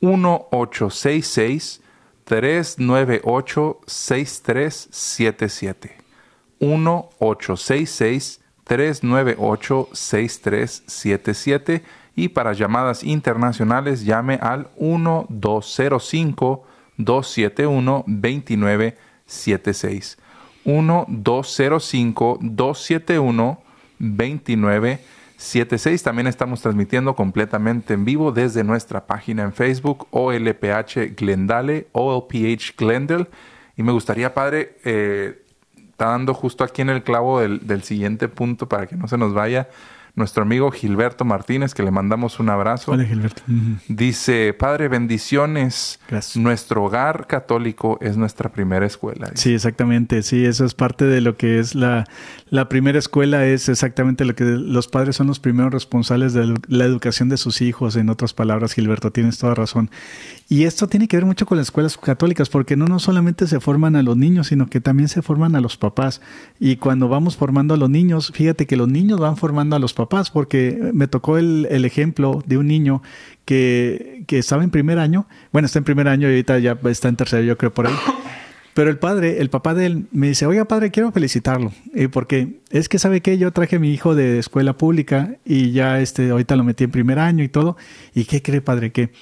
[0.00, 1.80] 1866
[2.24, 5.90] 398 6377.
[6.60, 11.84] 1866 398 6377
[12.16, 20.18] y para llamadas internacionales llame al 1205 271 2976.
[20.64, 23.60] 1205 271
[23.98, 26.02] 2976 76.
[26.02, 33.26] También estamos transmitiendo completamente en vivo desde nuestra página en Facebook, OLPH Glendale, OLPH Glendale.
[33.76, 35.42] Y me gustaría, padre, eh,
[35.90, 39.18] está dando justo aquí en el clavo del, del siguiente punto para que no se
[39.18, 39.68] nos vaya
[40.16, 42.92] nuestro amigo Gilberto Martínez, que le mandamos un abrazo.
[42.92, 43.42] Hola, Gilberto.
[43.86, 46.00] Dice, Padre, bendiciones.
[46.34, 49.30] Nuestro hogar católico es nuestra primera escuela.
[49.34, 50.22] Sí, exactamente.
[50.22, 52.06] Sí, eso es parte de lo que es la,
[52.48, 56.84] la primera escuela, es exactamente lo que los padres son los primeros responsables de la
[56.86, 57.94] educación de sus hijos.
[57.96, 59.90] En otras palabras, Gilberto, tienes toda razón.
[60.48, 63.58] Y esto tiene que ver mucho con las escuelas católicas, porque no, no solamente se
[63.58, 66.20] forman a los niños, sino que también se forman a los papás.
[66.60, 69.92] Y cuando vamos formando a los niños, fíjate que los niños van formando a los
[69.92, 73.02] papás, porque me tocó el, ejemplo de un niño
[73.44, 77.08] que, que, estaba en primer año, bueno, está en primer año y ahorita ya está
[77.08, 77.94] en tercer, yo creo por ahí.
[78.76, 82.60] Pero el padre, el papá de él, me dice, oiga padre, quiero felicitarlo, eh, porque
[82.70, 86.28] es que sabe que yo traje a mi hijo de escuela pública y ya este,
[86.28, 87.78] ahorita lo metí en primer año y todo.
[88.14, 88.92] ¿Y qué cree padre?
[88.92, 89.12] ¿Qué,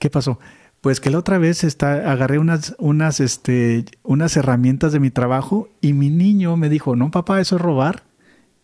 [0.00, 0.40] qué pasó?
[0.86, 5.68] Pues que la otra vez está, agarré unas, unas, este, unas herramientas de mi trabajo
[5.80, 8.04] y mi niño me dijo, no, papá, eso es robar.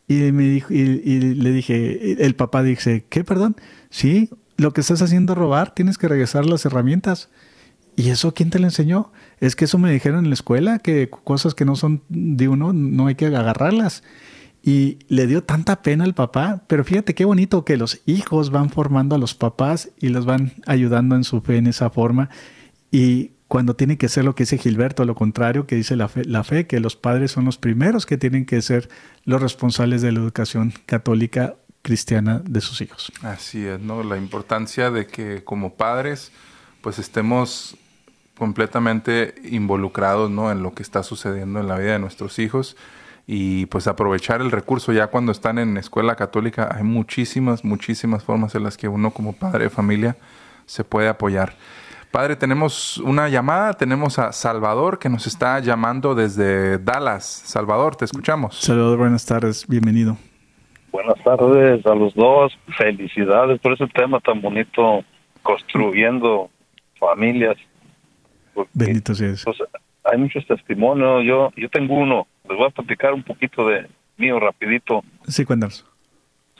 [0.07, 0.85] Y, me dijo, y,
[1.35, 3.57] le dije, el papá dice, ¿qué, perdón?
[3.91, 7.29] Sí, lo que estás haciendo es robar, tienes que regresar las herramientas.
[7.97, 9.11] ¿Y eso quién te lo enseñó?
[9.41, 12.73] Es que eso me dijeron en la escuela, que cosas que no son de uno
[12.73, 14.05] no hay que agarrarlas.
[14.63, 18.71] Y le dio tanta pena al papá, pero fíjate qué bonito que los hijos van
[18.71, 22.31] formando a los papás y los van ayudando en su fe en esa forma.
[22.93, 26.25] Y cuando tiene que ser lo que dice Gilberto, lo contrario que dice la fe,
[26.25, 28.89] la fe, que los padres son los primeros que tienen que ser
[29.25, 33.13] los responsables de la educación católica cristiana de sus hijos.
[33.23, 34.05] Así es, ¿no?
[34.05, 36.31] La importancia de que como padres
[36.81, 37.77] pues estemos
[38.39, 40.51] completamente involucrados, ¿no?
[40.51, 42.77] En lo que está sucediendo en la vida de nuestros hijos
[43.27, 44.93] y pues aprovechar el recurso.
[44.93, 49.33] Ya cuando están en escuela católica hay muchísimas muchísimas formas en las que uno como
[49.33, 50.17] padre de familia
[50.67, 51.55] se puede apoyar.
[52.11, 53.73] Padre tenemos una llamada.
[53.73, 57.25] Tenemos a Salvador que nos está llamando desde Dallas.
[57.25, 58.61] Salvador te escuchamos.
[58.61, 59.67] Salvador buenas tardes.
[59.67, 60.19] Bienvenido.
[60.91, 62.53] Buenas tardes a los dos.
[62.77, 65.03] Felicidades por ese tema tan bonito
[65.43, 66.51] construyendo
[66.99, 67.57] familias.
[68.75, 69.57] Bendito seas pues,
[70.05, 71.25] hay muchos testimonios.
[71.25, 73.89] Yo yo tengo uno les voy a platicar un poquito de
[74.19, 75.03] mío rapidito.
[75.27, 75.87] Sí, cuéntanos.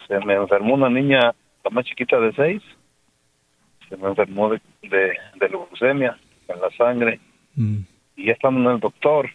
[0.09, 2.63] Se me enfermó una niña, la más chiquita de seis.
[3.89, 7.21] Se me enfermó de, de, leucemia en la sangre.
[7.55, 7.81] Mm.
[8.17, 9.29] Y ya estamos en el doctor,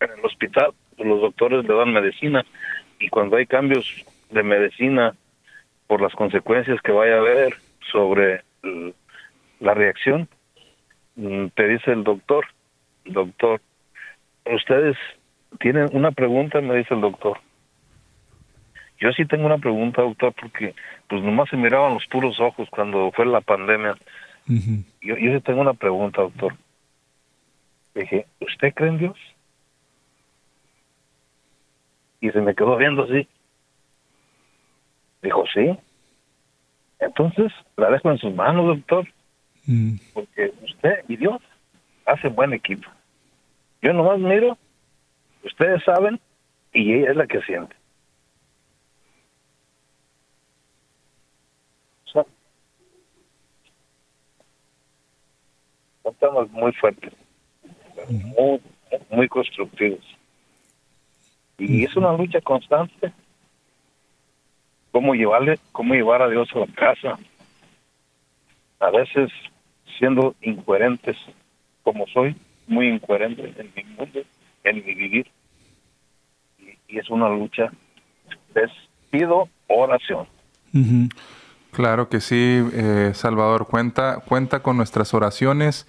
[0.00, 0.72] en el hospital.
[0.96, 2.44] Los doctores le dan medicina.
[2.98, 5.14] Y cuando hay cambios de medicina
[5.86, 7.56] por las consecuencias que vaya a haber
[7.92, 8.42] sobre
[9.60, 10.28] la reacción,
[11.16, 12.46] mm, te dice el doctor,
[13.04, 13.60] doctor,
[14.46, 14.96] ustedes
[15.60, 17.38] tiene una pregunta, me dice el doctor.
[19.00, 20.74] Yo sí tengo una pregunta, doctor, porque
[21.08, 23.96] pues nomás se miraban los puros ojos cuando fue la pandemia.
[24.46, 26.54] yo, yo sí tengo una pregunta, doctor.
[27.94, 29.18] dije, ¿usted cree en Dios?
[32.20, 33.28] Y se me quedó viendo así.
[35.22, 35.76] Dijo, sí.
[37.00, 39.06] Entonces, la dejo en sus manos, doctor.
[39.66, 39.96] Mm.
[40.12, 41.40] Porque usted y Dios
[42.06, 42.88] hacen buen equipo.
[43.82, 44.56] Yo nomás miro
[45.44, 46.18] Ustedes saben
[46.72, 47.76] y ella es la que siente.
[56.06, 57.12] estamos muy fuertes,
[58.08, 58.60] muy,
[59.10, 60.04] muy constructivos.
[61.58, 63.12] Y es una lucha constante.
[64.90, 67.18] Cómo llevarle, cómo llevar a Dios a la casa.
[68.80, 69.30] A veces
[69.98, 71.16] siendo incoherentes,
[71.82, 72.36] como soy,
[72.66, 74.22] muy incoherente en mi mundo
[74.72, 75.30] mi vivir.
[76.88, 77.70] Y, es una lucha.
[78.54, 78.70] Les
[79.10, 80.26] pido oración.
[81.72, 85.86] Claro que sí, eh, Salvador, cuenta, cuenta con nuestras oraciones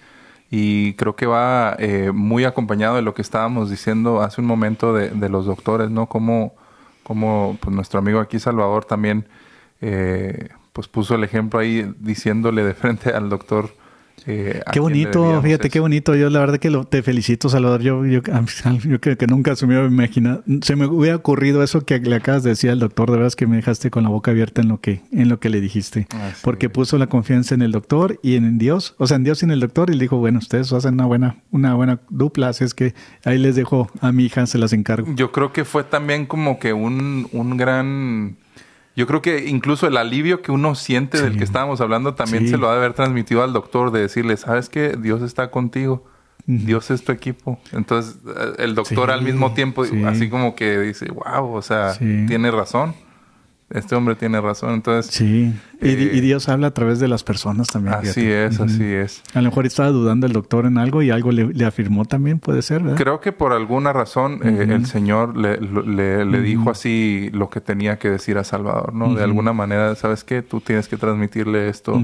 [0.50, 4.92] y creo que va eh, muy acompañado de lo que estábamos diciendo hace un momento
[4.94, 6.06] de, de los doctores, ¿no?
[6.06, 6.54] Como,
[7.02, 9.26] como pues, nuestro amigo aquí, Salvador, también
[9.80, 13.70] eh, pues puso el ejemplo ahí diciéndole de frente al doctor
[14.24, 16.14] eh, qué bonito, fíjate qué bonito.
[16.14, 17.82] Yo la verdad que lo, te felicito, Salvador.
[17.82, 18.20] Yo, yo,
[18.84, 22.16] yo creo que nunca se me hubiera imaginado, se me hubiera ocurrido eso que le
[22.16, 23.10] acabas de decir al doctor.
[23.10, 25.48] De verdad que me dejaste con la boca abierta en lo que, en lo que
[25.50, 26.06] le dijiste.
[26.42, 29.44] Porque puso la confianza en el doctor y en Dios, o sea, en Dios y
[29.44, 29.90] en el doctor.
[29.90, 32.94] Y le dijo, bueno, ustedes hacen una buena, una buena dupla, así es que
[33.24, 35.12] ahí les dejo a mi hija, se las encargo.
[35.14, 38.36] Yo creo que fue también como que un, un gran
[38.96, 42.56] yo creo que incluso el alivio que uno siente del que estábamos hablando también se
[42.56, 46.04] lo ha de haber transmitido al doctor de decirle, sabes que Dios está contigo,
[46.46, 47.60] Dios es tu equipo.
[47.72, 52.50] Entonces eh, el doctor al mismo tiempo, así como que dice, wow, o sea, tiene
[52.50, 52.94] razón
[53.70, 54.74] este hombre tiene razón.
[54.74, 55.12] Entonces.
[55.12, 55.52] Sí.
[55.82, 57.94] Y, eh, Dios habla a través de las personas también.
[57.94, 59.22] Así es, así es.
[59.34, 62.62] A lo mejor estaba dudando el doctor en algo y algo le, afirmó también, puede
[62.62, 62.96] ser, ¿verdad?
[62.96, 67.98] Creo que por alguna razón eh, el Señor le, le, dijo así lo que tenía
[67.98, 69.14] que decir a Salvador, ¿no?
[69.14, 70.42] De alguna manera, ¿sabes qué?
[70.42, 72.00] Tú tienes que transmitirle esto.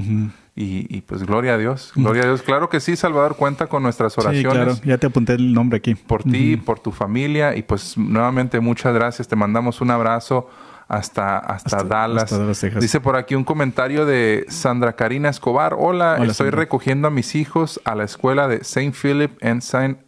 [0.55, 2.43] Y, y, pues gloria a Dios, gloria a Dios.
[2.43, 4.43] Claro que sí, Salvador, cuenta con nuestras oraciones.
[4.43, 5.95] Sí, claro, ya te apunté el nombre aquí.
[5.95, 9.27] Por ti, por tu familia y pues nuevamente muchas gracias.
[9.27, 10.47] Te mandamos un abrazo
[10.87, 12.33] hasta, hasta, Dallas.
[12.79, 15.75] Dice por aquí un comentario de Sandra Karina Escobar.
[15.77, 18.93] Hola, estoy recogiendo a mis hijos a la escuela de St.
[18.99, 19.61] Philip and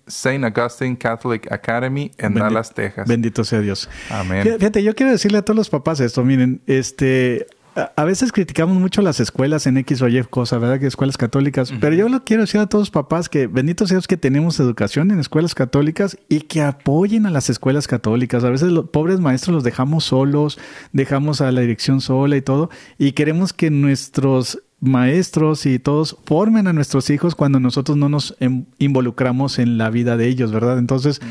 [0.07, 0.45] St.
[0.45, 3.07] Augustine Catholic Academy en Dallas, Texas.
[3.07, 3.89] Bendito sea Dios.
[4.09, 4.43] Amén.
[4.43, 6.23] Fíjate, yo quiero decirle a todos los papás esto.
[6.23, 10.79] Miren, este, a veces criticamos mucho las escuelas en X o Y cosa, ¿verdad?
[10.79, 11.73] Que escuelas católicas.
[11.81, 15.11] Pero yo lo quiero decir a todos los papás que benditos sean que tenemos educación
[15.11, 18.43] en escuelas católicas y que apoyen a las escuelas católicas.
[18.45, 20.57] A veces los pobres maestros los dejamos solos,
[20.93, 22.69] dejamos a la dirección sola y todo.
[22.97, 28.35] Y queremos que nuestros maestros y todos formen a nuestros hijos cuando nosotros no nos
[28.39, 30.79] em, involucramos en la vida de ellos, ¿verdad?
[30.79, 31.21] Entonces...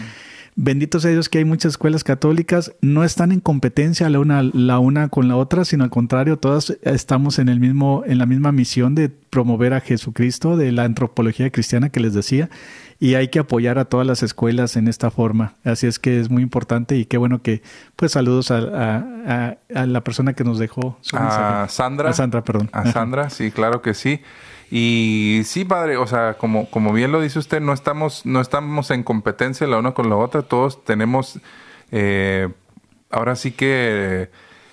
[0.57, 4.79] Benditos sea Dios que hay muchas escuelas católicas, no están en competencia la una, la
[4.79, 8.53] una con la otra, sino al contrario, todas estamos en el mismo, en la misma
[8.53, 12.51] misión de promover a Jesucristo, de la antropología cristiana que les decía,
[13.01, 15.55] y hay que apoyar a todas las escuelas en esta forma.
[15.65, 17.63] Así es que es muy importante y qué bueno que,
[17.97, 20.99] pues saludos a, la persona que nos dejó.
[21.15, 22.11] a Sandra.
[22.11, 22.71] A Sandra, perdón.
[22.73, 24.21] A Sandra, sí, claro que sí.
[24.71, 28.91] Y sí, padre, o sea, como, como bien lo dice usted, no estamos, no estamos
[28.91, 31.39] en competencia la una con la otra, todos tenemos
[31.93, 32.49] eh,
[33.11, 34.31] ahora sí que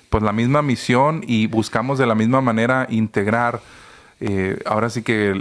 [0.09, 3.61] pues la misma misión y buscamos de la misma manera integrar
[4.19, 5.33] eh, ahora sí que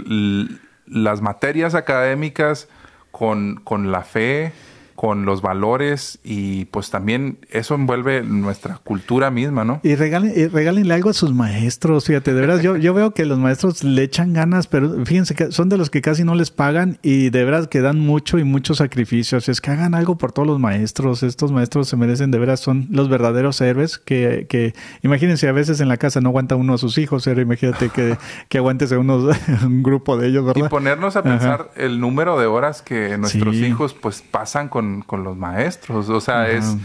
[0.85, 2.67] las materias académicas
[3.11, 4.53] con, con la fe,
[5.01, 9.79] con los valores y pues también eso envuelve nuestra cultura misma, ¿no?
[9.81, 13.25] Y regalen, y regálenle algo a sus maestros, fíjate, de verdad, yo, yo veo que
[13.25, 16.51] los maestros le echan ganas, pero fíjense que son de los que casi no les
[16.51, 19.49] pagan y de verdad que dan mucho y muchos sacrificios.
[19.49, 22.85] Es que hagan algo por todos los maestros, estos maestros se merecen, de veras, son
[22.91, 26.77] los verdaderos héroes que, que imagínense, a veces en la casa no aguanta uno a
[26.77, 29.35] sus hijos, pero imagínate que, que aguantes a unos,
[29.65, 30.67] un grupo de ellos, ¿verdad?
[30.67, 35.23] Y ponernos a pensar el número de horas que nuestros hijos pues pasan con con,
[35.23, 36.09] los maestros.
[36.09, 36.75] O sea, es,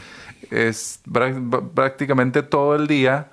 [0.51, 1.01] es
[1.75, 3.29] prácticamente todo el día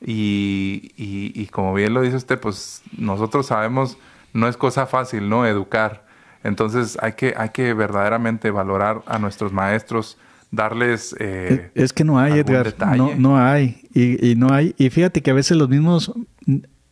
[0.00, 3.98] y, y, como bien lo dice usted, pues nosotros sabemos,
[4.32, 5.46] no es cosa fácil, ¿no?
[5.46, 6.04] Educar.
[6.42, 10.16] Entonces hay que, hay que verdaderamente valorar a nuestros maestros,
[10.50, 11.14] darles...
[11.18, 13.82] Eh, es, que no hay, Edgar, no, no, hay.
[13.92, 14.74] Y, y, no hay.
[14.78, 16.12] Y fíjate que a veces los mismos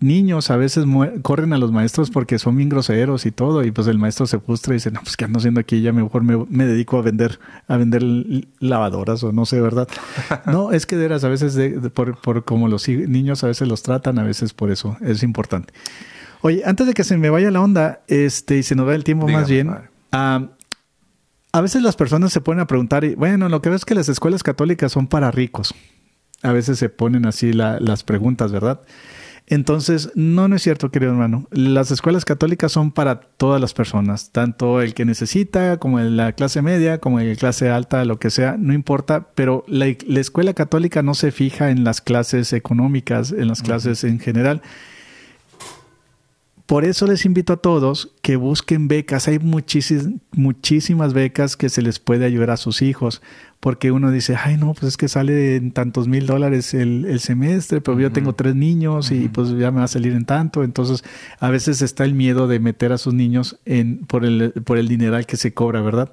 [0.01, 0.85] niños a veces
[1.23, 4.39] corren a los maestros porque son bien groseros y todo, y pues el maestro se
[4.39, 7.39] frustra y dice, no, pues qué ando haciendo aquí, ya mejor me, dedico a vender,
[7.67, 8.03] a vender
[8.61, 9.89] lavadoras o no sé, ¿verdad?
[10.47, 11.59] no, es que de veras, a veces
[11.93, 15.73] por, por como los niños a veces los tratan, a veces por eso es importante.
[16.41, 19.05] Oye, antes de que se me vaya la onda, este, y se nos va el
[19.05, 19.75] tiempo más bien,
[20.13, 23.95] a veces las personas se ponen a preguntar, y, bueno, lo que veo es que
[23.95, 25.75] las escuelas católicas son para ricos.
[26.43, 28.81] A veces se ponen así las preguntas, ¿verdad?
[29.51, 31.49] Entonces, no, no es cierto, querido hermano.
[31.51, 36.61] Las escuelas católicas son para todas las personas, tanto el que necesita, como la clase
[36.61, 41.15] media, como el clase alta, lo que sea, no importa, pero la, escuela católica no
[41.15, 44.61] se fija en las clases económicas, en las clases en general.
[46.69, 49.27] Por eso les invito a todos que busquen becas.
[49.27, 53.23] Hay muchísimas becas que se les puede ayudar a sus hijos
[53.59, 57.81] porque uno dice, ay, no, pues es que sale en tantos mil dólares el, semestre,
[57.81, 60.63] pero yo tengo tres niños y pues ya me va a salir en tanto.
[60.63, 61.05] Entonces,
[61.41, 64.89] a veces está el miedo de meter a sus niños en, por, el, por el
[64.89, 66.13] dineral que se cobra, ¿verdad?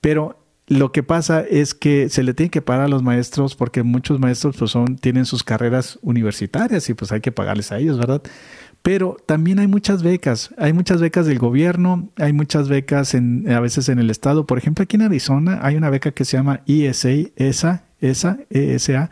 [0.00, 3.82] Pero lo que pasa es que se le tiene que pagar a los maestros porque
[3.82, 7.98] muchos maestros pues son, tienen sus carreras universitarias y pues hay que pagarles a ellos,
[7.98, 8.22] ¿verdad?
[8.82, 13.60] Pero también hay muchas becas, hay muchas becas del gobierno, hay muchas becas en, a
[13.60, 14.46] veces en el estado.
[14.46, 19.10] Por ejemplo, aquí en Arizona hay una beca que se llama ESA, ESA, ESA, ESA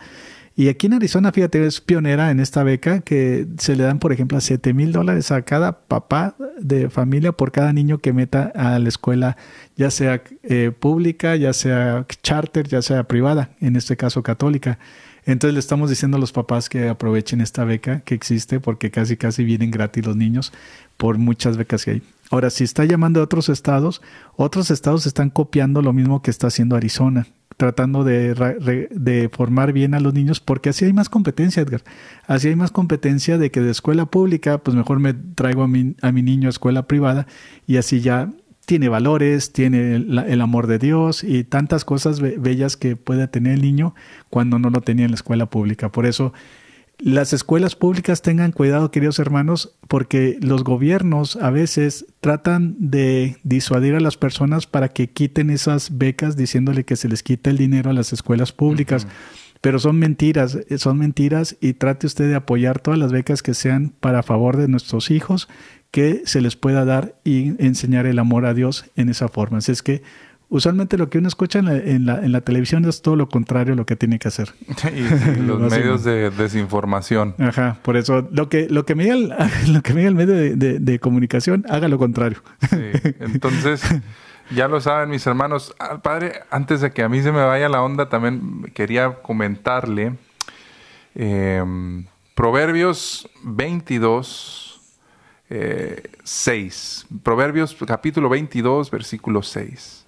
[0.54, 4.12] y aquí en Arizona, fíjate, es pionera en esta beca que se le dan, por
[4.12, 8.78] ejemplo, 7 mil dólares a cada papá de familia por cada niño que meta a
[8.78, 9.38] la escuela,
[9.76, 14.78] ya sea eh, pública, ya sea charter, ya sea privada, en este caso católica.
[15.24, 19.16] Entonces le estamos diciendo a los papás que aprovechen esta beca que existe porque casi
[19.16, 20.52] casi vienen gratis los niños
[20.96, 22.02] por muchas becas que hay.
[22.30, 24.02] Ahora, si está llamando a otros estados,
[24.36, 27.26] otros estados están copiando lo mismo que está haciendo Arizona
[27.56, 31.82] tratando de, formar bien a los niños, porque así hay más competencia, Edgar.
[32.26, 35.94] Así hay más competencia de que de escuela pública, pues mejor me traigo a mi,
[36.02, 37.26] a mi niño a escuela privada
[37.66, 38.30] y así ya
[38.64, 43.62] tiene valores, tiene el, amor de Dios y tantas cosas bellas que puede tener el
[43.62, 43.94] niño
[44.30, 45.90] cuando no lo tenía en la escuela pública.
[45.90, 46.32] Por eso
[47.04, 53.96] las escuelas públicas tengan cuidado, queridos hermanos, porque los gobiernos a veces tratan de disuadir
[53.96, 57.90] a las personas para que quiten esas becas diciéndole que se les quita el dinero
[57.90, 59.08] a las escuelas públicas.
[59.60, 63.92] Pero son mentiras, son mentiras y trate usted de apoyar todas las becas que sean
[63.98, 65.48] para favor de nuestros hijos,
[65.90, 69.58] que se les pueda dar y enseñar el amor a Dios en esa forma.
[69.58, 70.02] Así es que
[70.52, 71.64] usualmente lo que uno escucha en
[72.04, 74.52] la, en la, televisión es todo lo contrario a lo que tiene que hacer.
[74.94, 77.34] y, los medios de desinformación.
[77.38, 79.32] Ajá, por eso lo que, lo que me diga el,
[79.72, 82.42] lo que me el medio de, comunicación, haga lo contrario.
[83.20, 83.82] entonces,
[84.54, 85.74] ya lo saben mis hermanos.
[85.78, 90.16] Al padre, antes de que a mí se me vaya la onda, también quería comentarle
[91.14, 94.68] em, Proverbios 22.
[95.48, 95.50] 6.
[95.54, 100.02] Eh, Proverbios capítulo 22, versículo 6.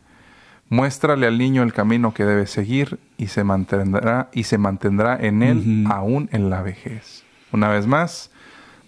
[0.68, 5.42] Muéstrale al niño el camino que debe seguir y se mantendrá, y se mantendrá en
[5.42, 7.22] él aún en la vejez.
[7.52, 8.30] Una vez más,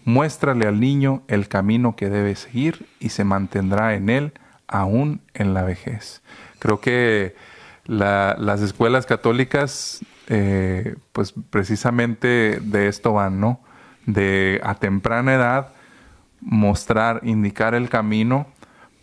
[0.05, 4.33] muéstrale al niño el camino que debe seguir y se mantendrá en él
[4.67, 6.23] aún en la vejez.
[6.59, 7.37] Creo que
[7.87, 13.61] las escuelas católicas, eh, pues precisamente de esto van, ¿no?
[14.07, 15.69] De a temprana edad
[16.41, 18.47] mostrar, indicar el camino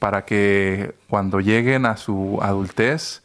[0.04, 3.24] para que cuando lleguen a su adultez,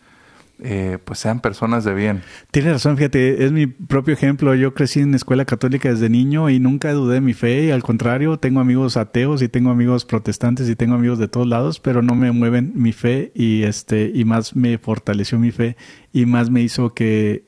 [0.60, 2.22] eh, pues sean personas de bien.
[2.52, 4.54] Tienes razón, fíjate, es mi propio ejemplo.
[4.54, 7.64] Yo crecí en escuela católica desde niño y nunca dudé de mi fe.
[7.64, 11.48] Y al contrario, tengo amigos ateos y tengo amigos protestantes y tengo amigos de todos
[11.48, 15.76] lados, pero no me mueven mi fe y este y más me fortaleció mi fe
[16.12, 17.42] y más me hizo que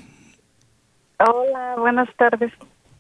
[1.20, 2.52] Hola, buenas tardes.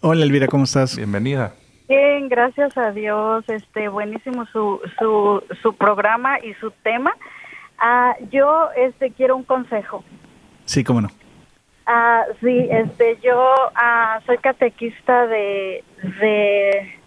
[0.02, 0.98] Hola, Elvira, ¿cómo estás?
[0.98, 1.54] Bienvenida.
[1.88, 3.44] Bien, gracias a Dios.
[3.48, 7.14] Este, buenísimo su, su, su programa y su tema.
[7.78, 10.04] Ah, yo este, quiero un consejo.
[10.66, 11.10] Sí, cómo no.
[11.86, 17.00] Ah, sí, este, yo ah, soy catequista de, de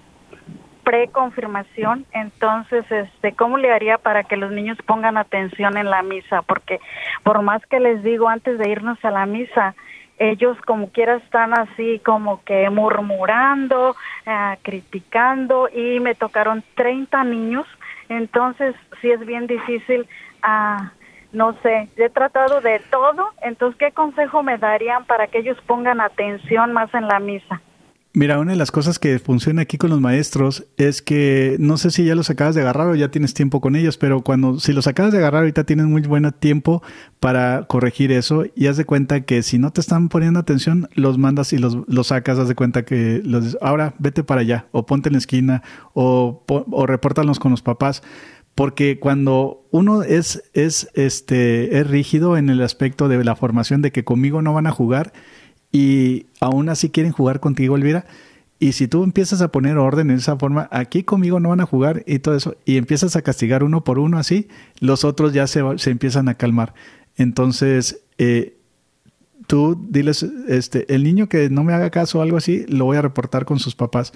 [0.84, 6.42] preconfirmación, entonces, este, ¿cómo le haría para que los niños pongan atención en la misa?
[6.42, 6.78] Porque
[7.24, 9.74] por más que les digo antes de irnos a la misa,
[10.18, 13.96] ellos como quiera están así como que murmurando,
[14.26, 17.66] ah, criticando y me tocaron 30 niños,
[18.08, 20.06] entonces sí es bien difícil
[20.42, 20.92] ah,
[21.32, 26.00] no sé, he tratado de todo, entonces, ¿qué consejo me darían para que ellos pongan
[26.00, 27.60] atención más en la misa?
[28.18, 31.90] Mira, una de las cosas que funciona aquí con los maestros es que no sé
[31.90, 34.72] si ya los acabas de agarrar o ya tienes tiempo con ellos, pero cuando si
[34.72, 36.82] los acabas de agarrar ahorita tienes muy buen tiempo
[37.20, 41.18] para corregir eso y haz de cuenta que si no te están poniendo atención, los
[41.18, 44.86] mandas y los, los sacas, haz de cuenta que los ahora vete para allá o
[44.86, 45.62] ponte en la esquina
[45.92, 48.02] o, o repórtalos con los papás
[48.56, 53.92] porque cuando uno es, es, este, es rígido en el aspecto de la formación de
[53.92, 55.12] que conmigo no van a jugar,
[55.70, 58.06] y aún así quieren jugar contigo, Elvira.
[58.58, 61.66] Y si tú empiezas a poner orden en esa forma, aquí conmigo no van a
[61.66, 64.48] jugar y todo eso, y empiezas a castigar uno por uno así,
[64.80, 66.72] los otros ya se, se empiezan a calmar.
[67.16, 68.56] Entonces, eh,
[69.46, 72.96] tú diles, este, el niño que no me haga caso o algo así, lo voy
[72.96, 74.14] a reportar con sus papás.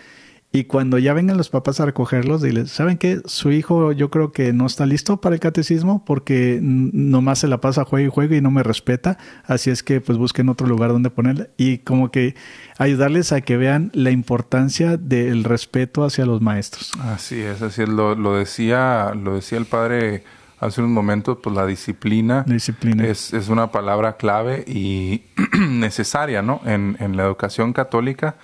[0.53, 3.21] Y cuando ya vengan los papás a recogerlos, diles, ¿saben qué?
[3.25, 7.61] Su hijo yo creo que no está listo para el catecismo porque nomás se la
[7.61, 9.17] pasa juego y juego y no me respeta.
[9.45, 12.35] Así es que pues busquen otro lugar donde ponerle y como que
[12.79, 16.91] ayudarles a que vean la importancia del respeto hacia los maestros.
[17.01, 17.89] Así es, así es.
[17.89, 20.25] Lo, lo decía, lo decía el padre
[20.59, 23.07] hace unos momentos, pues la disciplina, disciplina.
[23.07, 25.23] Es, es, una palabra clave y
[25.61, 26.61] necesaria, ¿no?
[26.65, 28.35] En, en la educación católica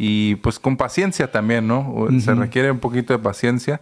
[0.00, 2.06] y pues con paciencia también, ¿no?
[2.20, 3.80] Se requiere un poquito de paciencia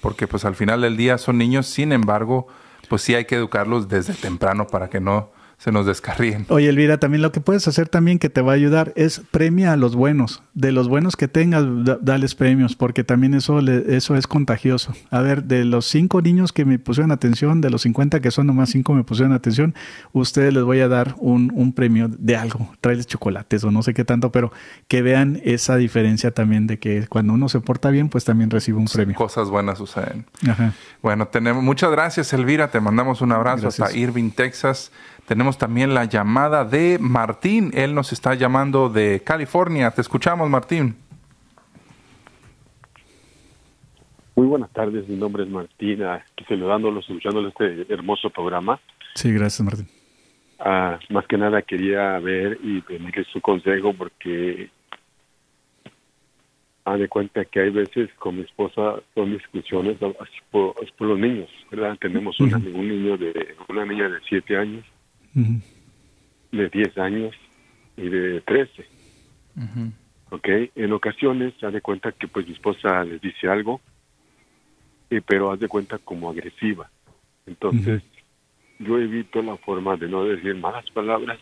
[0.00, 2.48] porque pues al final del día son niños, sin embargo,
[2.88, 5.30] pues sí hay que educarlos desde temprano para que no
[5.62, 6.44] se nos descarríen.
[6.48, 9.72] Oye, Elvira, también lo que puedes hacer también que te va a ayudar es premia
[9.72, 10.42] a los buenos.
[10.54, 11.64] De los buenos que tengas,
[12.00, 14.92] dales premios, porque también eso, eso es contagioso.
[15.12, 18.48] A ver, de los cinco niños que me pusieron atención, de los 50 que son
[18.48, 19.76] nomás cinco me pusieron atención,
[20.10, 22.74] ustedes les voy a dar un, un premio de algo.
[22.80, 24.50] Traerles chocolates o no sé qué tanto, pero
[24.88, 28.78] que vean esa diferencia también de que cuando uno se porta bien, pues también recibe
[28.78, 29.14] un premio.
[29.14, 30.26] Cosas buenas suceden.
[30.44, 30.72] Ajá.
[31.02, 32.72] Bueno, tenemos muchas gracias, Elvira.
[32.72, 34.90] Te mandamos un abrazo hasta Irving, Texas.
[35.32, 37.70] Tenemos también la llamada de Martín.
[37.72, 39.90] Él nos está llamando de California.
[39.90, 40.94] Te escuchamos, Martín.
[44.36, 48.78] Muy buenas tardes, mi nombre es Martín, aquí saludándolos, escuchándole este hermoso programa.
[49.14, 49.88] Sí, gracias, Martín.
[50.58, 54.68] Ah, más que nada quería ver y pedirle su consejo porque
[56.84, 59.96] ha de cuenta que hay veces con mi esposa son discusiones
[60.50, 61.96] por, los niños, ¿verdad?
[61.98, 62.50] Tenemos un
[62.86, 64.84] niño de una niña de siete años
[65.34, 67.34] de 10 años
[67.96, 68.86] y de 13.
[70.30, 70.48] ¿Ok?
[70.74, 73.80] En ocasiones se de cuenta que pues mi esposa les dice algo,
[75.26, 76.90] pero haz de cuenta como agresiva.
[77.46, 78.02] Entonces,
[78.78, 81.38] yo evito la forma de no decir malas palabras,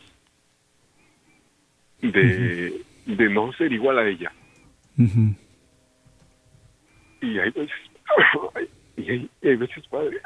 [2.01, 4.33] de, de no ser igual a ella.
[7.21, 7.71] Y hay veces,
[8.97, 10.19] y hay, veces, padre,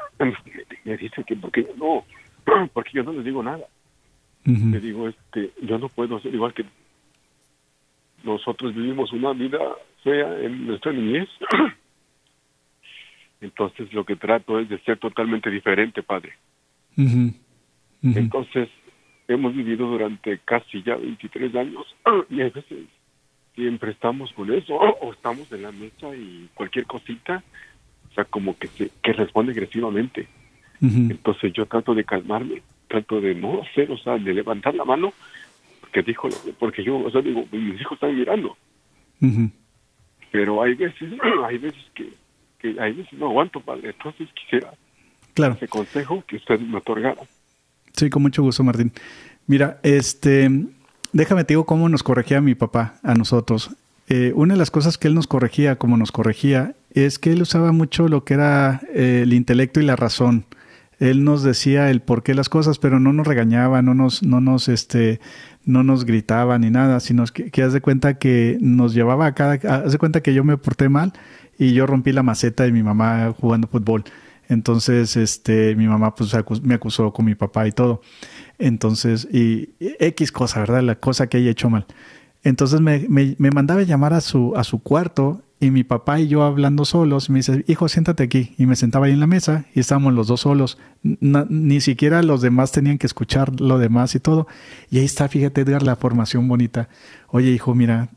[0.83, 2.05] me dice que porque no,
[2.73, 3.65] porque yo no les digo nada.
[4.45, 6.65] Le digo, este, yo no puedo ser igual que
[8.23, 9.59] nosotros vivimos una vida
[10.03, 11.27] fea en nuestra niñez.
[13.41, 16.33] Entonces lo que trato es de ser totalmente diferente, padre.
[18.03, 18.69] Entonces
[19.27, 21.85] hemos vivido durante casi ya 23 años
[22.29, 22.65] y a veces
[23.55, 27.43] siempre estamos con eso o estamos en la mesa y cualquier cosita,
[28.11, 30.27] o sea, como que, se, que responde agresivamente.
[30.81, 35.13] Entonces yo trato de calmarme, trato de no hacer, o sea, de levantar la mano,
[35.79, 38.57] porque dijo, porque yo, o sea, digo, mis hijos están mirando.
[40.31, 41.13] Pero hay veces,
[41.45, 42.13] hay veces que,
[42.59, 43.89] que, hay veces no aguanto, padre.
[43.89, 44.73] Entonces quisiera
[45.33, 45.53] claro.
[45.53, 47.21] ese consejo que usted me otorgara.
[47.93, 48.91] Sí, con mucho gusto, Martín.
[49.47, 50.49] Mira, este,
[51.13, 53.71] déjame te digo cómo nos corregía mi papá a nosotros.
[54.07, 57.41] Eh, una de las cosas que él nos corregía, como nos corregía, es que él
[57.41, 60.45] usaba mucho lo que era eh, el intelecto y la razón
[60.99, 64.41] él nos decía el por qué las cosas, pero no nos regañaba, no nos, no
[64.41, 65.19] nos, este,
[65.65, 69.33] no nos gritaba ni nada, sino que, que haz de cuenta que nos llevaba a
[69.33, 71.13] cada, haz de cuenta que yo me porté mal
[71.57, 74.03] y yo rompí la maceta de mi mamá jugando fútbol.
[74.47, 78.01] Entonces, este, mi mamá pues me acusó con mi papá y todo.
[78.59, 80.81] Entonces, y X cosa, ¿verdad?
[80.83, 81.85] La cosa que haya hecho mal.
[82.43, 86.27] Entonces me, me, me mandaba llamar a su, a su cuarto y mi papá y
[86.27, 88.53] yo hablando solos, me dice, hijo, siéntate aquí.
[88.57, 90.77] Y me sentaba ahí en la mesa y estábamos los dos solos.
[91.01, 94.47] ni siquiera los demás tenían que escuchar lo demás y todo.
[94.89, 96.89] Y ahí está, fíjate, Edgar, la formación bonita.
[97.29, 98.09] Oye, hijo, mira,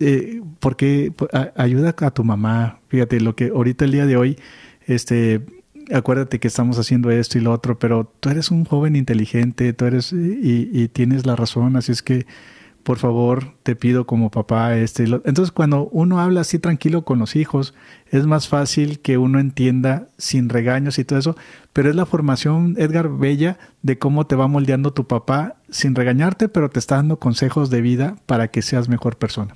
[0.00, 1.12] eh, ¿por qué
[1.56, 2.80] ayuda a tu mamá?
[2.88, 4.38] Fíjate, lo que ahorita el día de hoy,
[4.86, 5.46] este,
[5.92, 9.86] acuérdate que estamos haciendo esto y lo otro, pero tú eres un joven inteligente, tú
[9.86, 12.26] eres y, y tienes la razón, así es que
[12.84, 15.04] por favor, te pido como papá este.
[15.04, 17.74] Entonces, cuando uno habla así tranquilo con los hijos,
[18.10, 21.36] es más fácil que uno entienda sin regaños y todo eso.
[21.72, 26.48] Pero es la formación, Edgar, bella de cómo te va moldeando tu papá sin regañarte,
[26.48, 29.54] pero te está dando consejos de vida para que seas mejor persona.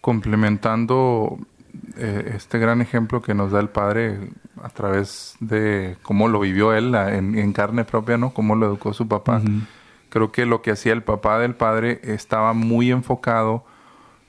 [0.00, 1.38] complementando
[1.96, 4.30] eh, este gran ejemplo que nos da el padre
[4.62, 8.32] a través de cómo lo vivió él en, carne propia, ¿no?
[8.32, 9.40] Cómo lo educó su papá.
[10.16, 13.66] Creo que lo que hacía el papá del padre estaba muy enfocado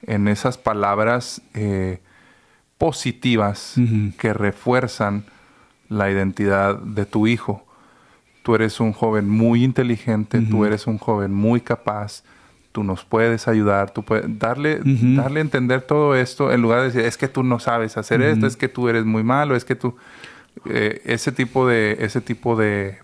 [0.02, 2.02] en esas palabras eh,
[2.78, 3.76] positivas
[4.18, 5.24] que refuerzan
[5.88, 7.66] la identidad de tu hijo.
[8.44, 12.26] Tú eres un joven muy inteligente, tú eres un joven muy capaz,
[12.74, 16.88] tú nos puedes ayudar, tú puedes darle, darle a entender todo esto en lugar de
[16.88, 19.64] decir, es que tú no sabes hacer esto, es que tú eres muy malo, es
[19.64, 19.96] que tú...
[20.66, 22.98] Eh, ese tipo de, ese tipo de,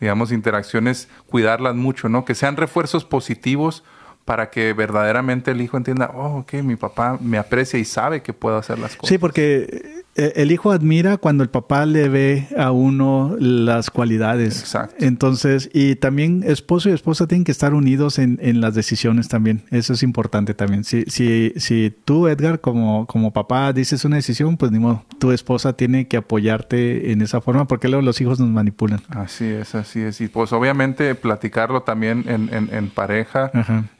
[0.00, 2.24] digamos, interacciones, cuidarlas mucho, ¿no?
[2.24, 3.84] Que sean refuerzos positivos
[4.24, 8.32] para que verdaderamente el hijo entienda, oh, ok, mi papá me aprecia y sabe que
[8.32, 9.08] puedo hacer las cosas.
[9.08, 14.60] Sí, porque el hijo admira cuando el papá le ve a uno las cualidades.
[14.60, 15.04] Exacto.
[15.04, 19.62] Entonces, y también esposo y esposa tienen que estar unidos en, en las decisiones también.
[19.70, 20.84] Eso es importante también.
[20.84, 25.32] Si, si, si tú, Edgar, como, como papá, dices una decisión, pues ni modo, tu
[25.32, 29.00] esposa tiene que apoyarte en esa forma porque luego los hijos nos manipulan.
[29.08, 30.20] Así es, así es.
[30.20, 33.50] Y pues obviamente platicarlo también en, en, en pareja,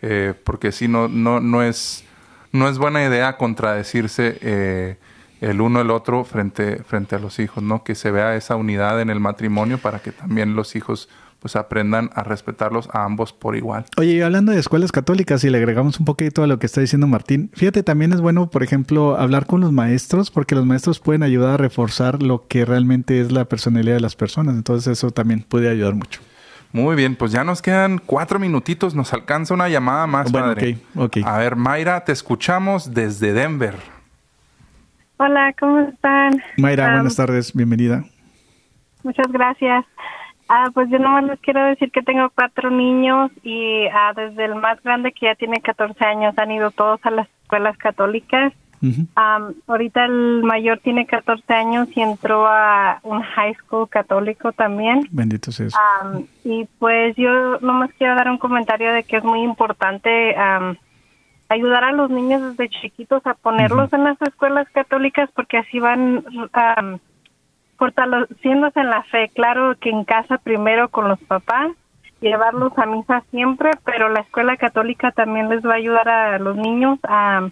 [0.02, 2.04] eh, porque si no, no, no es,
[2.52, 4.38] no es buena idea contradecirse.
[4.40, 4.96] Eh,
[5.41, 7.84] el uno el otro frente, frente a los hijos, ¿no?
[7.84, 11.09] Que se vea esa unidad en el matrimonio para que también los hijos
[11.41, 13.84] pues aprendan a respetarlos a ambos por igual.
[13.99, 16.80] Oye, y hablando de escuelas católicas y le agregamos un poquito a lo que está
[16.80, 20.99] diciendo Martín, fíjate, también es bueno, por ejemplo, hablar con los maestros, porque los maestros
[20.99, 25.11] pueden ayudar a reforzar lo que realmente es la personalidad de las personas, entonces eso
[25.11, 26.20] también puede ayudar mucho.
[26.72, 30.78] Muy bien, pues ya nos quedan cuatro minutitos, nos alcanza una llamada más, bueno, padre.
[31.24, 33.95] A ver, Mayra, te escuchamos desde Denver.
[35.18, 36.42] Hola, ¿cómo están?
[36.58, 38.04] Mayra, buenas tardes, bienvenida.
[39.02, 39.86] Muchas gracias.
[40.48, 44.56] Ah, pues yo nomás les quiero decir que tengo cuatro niños y ah, desde el
[44.56, 48.52] más grande que ya tiene 14 años han ido todos a las escuelas católicas.
[49.66, 55.08] ahorita el mayor tiene 14 años y entró a un high school católico también.
[55.10, 55.68] Bendito sea.
[56.44, 60.36] y pues yo nomás quiero dar un comentario de que es muy importante
[61.49, 66.24] ayudar a los niños desde chiquitos a ponerlos en las escuelas católicas porque así van
[67.76, 69.30] fortaleciéndose en la fe.
[69.34, 71.72] Claro que en casa primero con los papás,
[72.20, 76.57] llevarlos a misa siempre, pero la escuela católica también les va a ayudar a los
[76.57, 77.49] niños a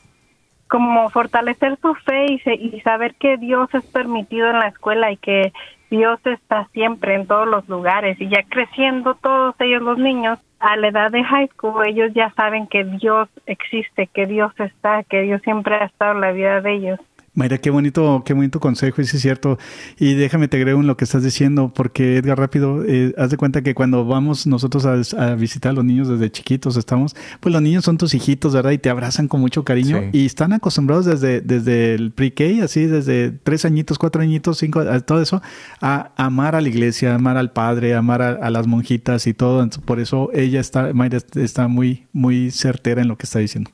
[0.69, 5.19] como fortalecer su fe y, y saber que Dios es permitido en la escuela y
[5.19, 5.53] que
[5.91, 10.77] Dios está siempre en todos los lugares y ya creciendo todos ellos los niños a
[10.77, 15.21] la edad de high school ellos ya saben que Dios existe, que Dios está, que
[15.21, 17.01] Dios siempre ha estado en la vida de ellos.
[17.35, 19.59] Mayra, qué bonito, qué bonito consejo, y sí es cierto.
[19.99, 23.37] Y déjame te agrego en lo que estás diciendo, porque Edgar, rápido, eh, haz de
[23.37, 27.61] cuenta que cuando vamos nosotros a, visitar a los niños desde chiquitos, estamos, pues los
[27.61, 28.71] niños son tus hijitos, ¿verdad?
[28.71, 33.33] Y te abrazan con mucho cariño y están acostumbrados desde, desde el pre-K, así, desde
[33.33, 35.43] tres añitos, cuatro añitos, cinco, todo eso,
[35.81, 39.69] a amar a la iglesia, amar al padre, amar a, las monjitas y todo.
[39.85, 43.73] por eso ella está, Mayra está muy, muy certera en lo que está diciendo.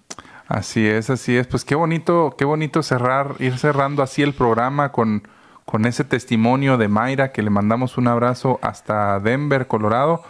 [0.51, 1.47] Así es, así es.
[1.47, 5.23] Pues qué bonito, qué bonito cerrar, ir cerrando así el programa con,
[5.65, 10.25] con ese testimonio de Mayra, que le mandamos un abrazo hasta Denver, Colorado.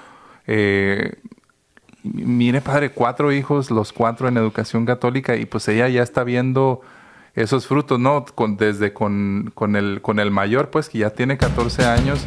[0.46, 1.14] Eh,
[2.02, 6.82] mire, padre, cuatro hijos, los cuatro en educación católica, y pues ella ya está viendo
[7.34, 8.26] esos frutos, ¿no?
[8.34, 12.26] Con, desde con, con, el, con el mayor, pues que ya tiene 14 años,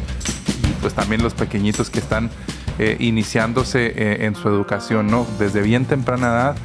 [0.64, 2.28] y pues también los pequeñitos que están
[2.80, 5.28] eh, iniciándose eh, en su educación, ¿no?
[5.38, 6.56] Desde bien temprana edad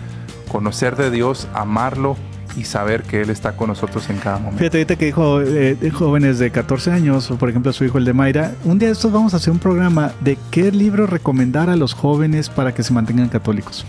[0.50, 2.18] conocer de Dios, amarlo
[2.58, 4.60] y saber que Él está con nosotros en cada momento.
[4.60, 8.06] Fíjate, ahorita que dijo eh, jóvenes de 14 años, o por ejemplo su hijo el
[8.06, 11.70] de Mayra, un día de estos vamos a hacer un programa de qué libro recomendar
[11.70, 13.86] a los jóvenes para que se mantengan católicos.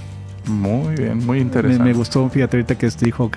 [0.47, 1.85] Muy bien, muy interesante.
[1.85, 3.31] Me, gustó, fíjate ahorita que dijo,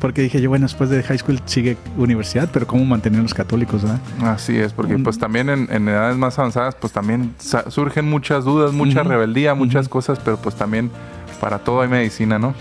[0.00, 3.82] porque dije yo, bueno, después de high school sigue universidad, pero ¿cómo mantener los católicos?
[3.82, 4.00] ¿verdad?
[4.22, 7.34] Así es, porque pues también en, edades más avanzadas, pues también
[7.68, 10.90] surgen muchas dudas, mucha rebeldía, muchas cosas, pero pues también
[11.42, 12.54] para todo hay medicina, ¿no?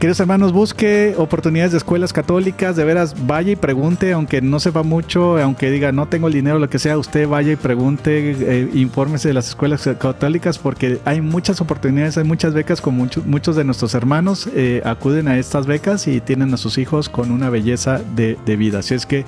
[0.00, 4.82] Queridos hermanos, busque oportunidades de escuelas católicas, de veras vaya y pregunte, aunque no sepa
[4.82, 8.68] mucho, aunque diga no tengo el dinero, lo que sea, usted vaya y pregunte, eh,
[8.72, 13.62] infórmese de las escuelas católicas porque hay muchas oportunidades, hay muchas becas con muchos, de
[13.62, 18.00] nuestros hermanos eh, acuden a estas becas y tienen a sus hijos con una belleza
[18.16, 18.80] de, de vida.
[18.80, 19.24] Así es que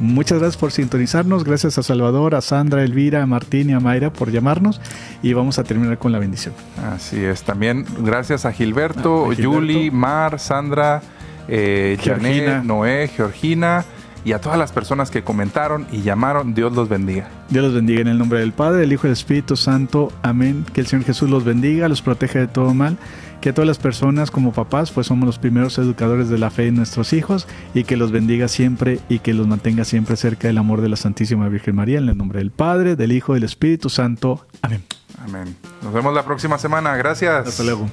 [0.00, 1.44] Muchas gracias por sintonizarnos.
[1.44, 4.80] Gracias a Salvador, a Sandra, a Elvira, a Martín y a Mayra por llamarnos.
[5.22, 6.54] Y vamos a terminar con la bendición.
[6.92, 7.42] Así es.
[7.42, 11.02] También gracias a Gilberto, Yuli, Mar, Sandra,
[11.48, 13.84] eh, Janet, Noé, Georgina
[14.24, 16.52] y a todas las personas que comentaron y llamaron.
[16.52, 17.28] Dios los bendiga.
[17.48, 20.12] Dios los bendiga en el nombre del Padre, del Hijo y del Espíritu Santo.
[20.22, 20.66] Amén.
[20.74, 22.98] Que el Señor Jesús los bendiga, los proteja de todo mal
[23.46, 26.74] que todas las personas como papás pues somos los primeros educadores de la fe en
[26.74, 30.80] nuestros hijos y que los bendiga siempre y que los mantenga siempre cerca del amor
[30.80, 33.88] de la Santísima Virgen María en el nombre del Padre, del Hijo y del Espíritu
[33.88, 34.44] Santo.
[34.62, 34.82] Amén.
[35.22, 35.56] Amén.
[35.80, 36.96] Nos vemos la próxima semana.
[36.96, 37.46] Gracias.
[37.46, 37.88] Hasta luego.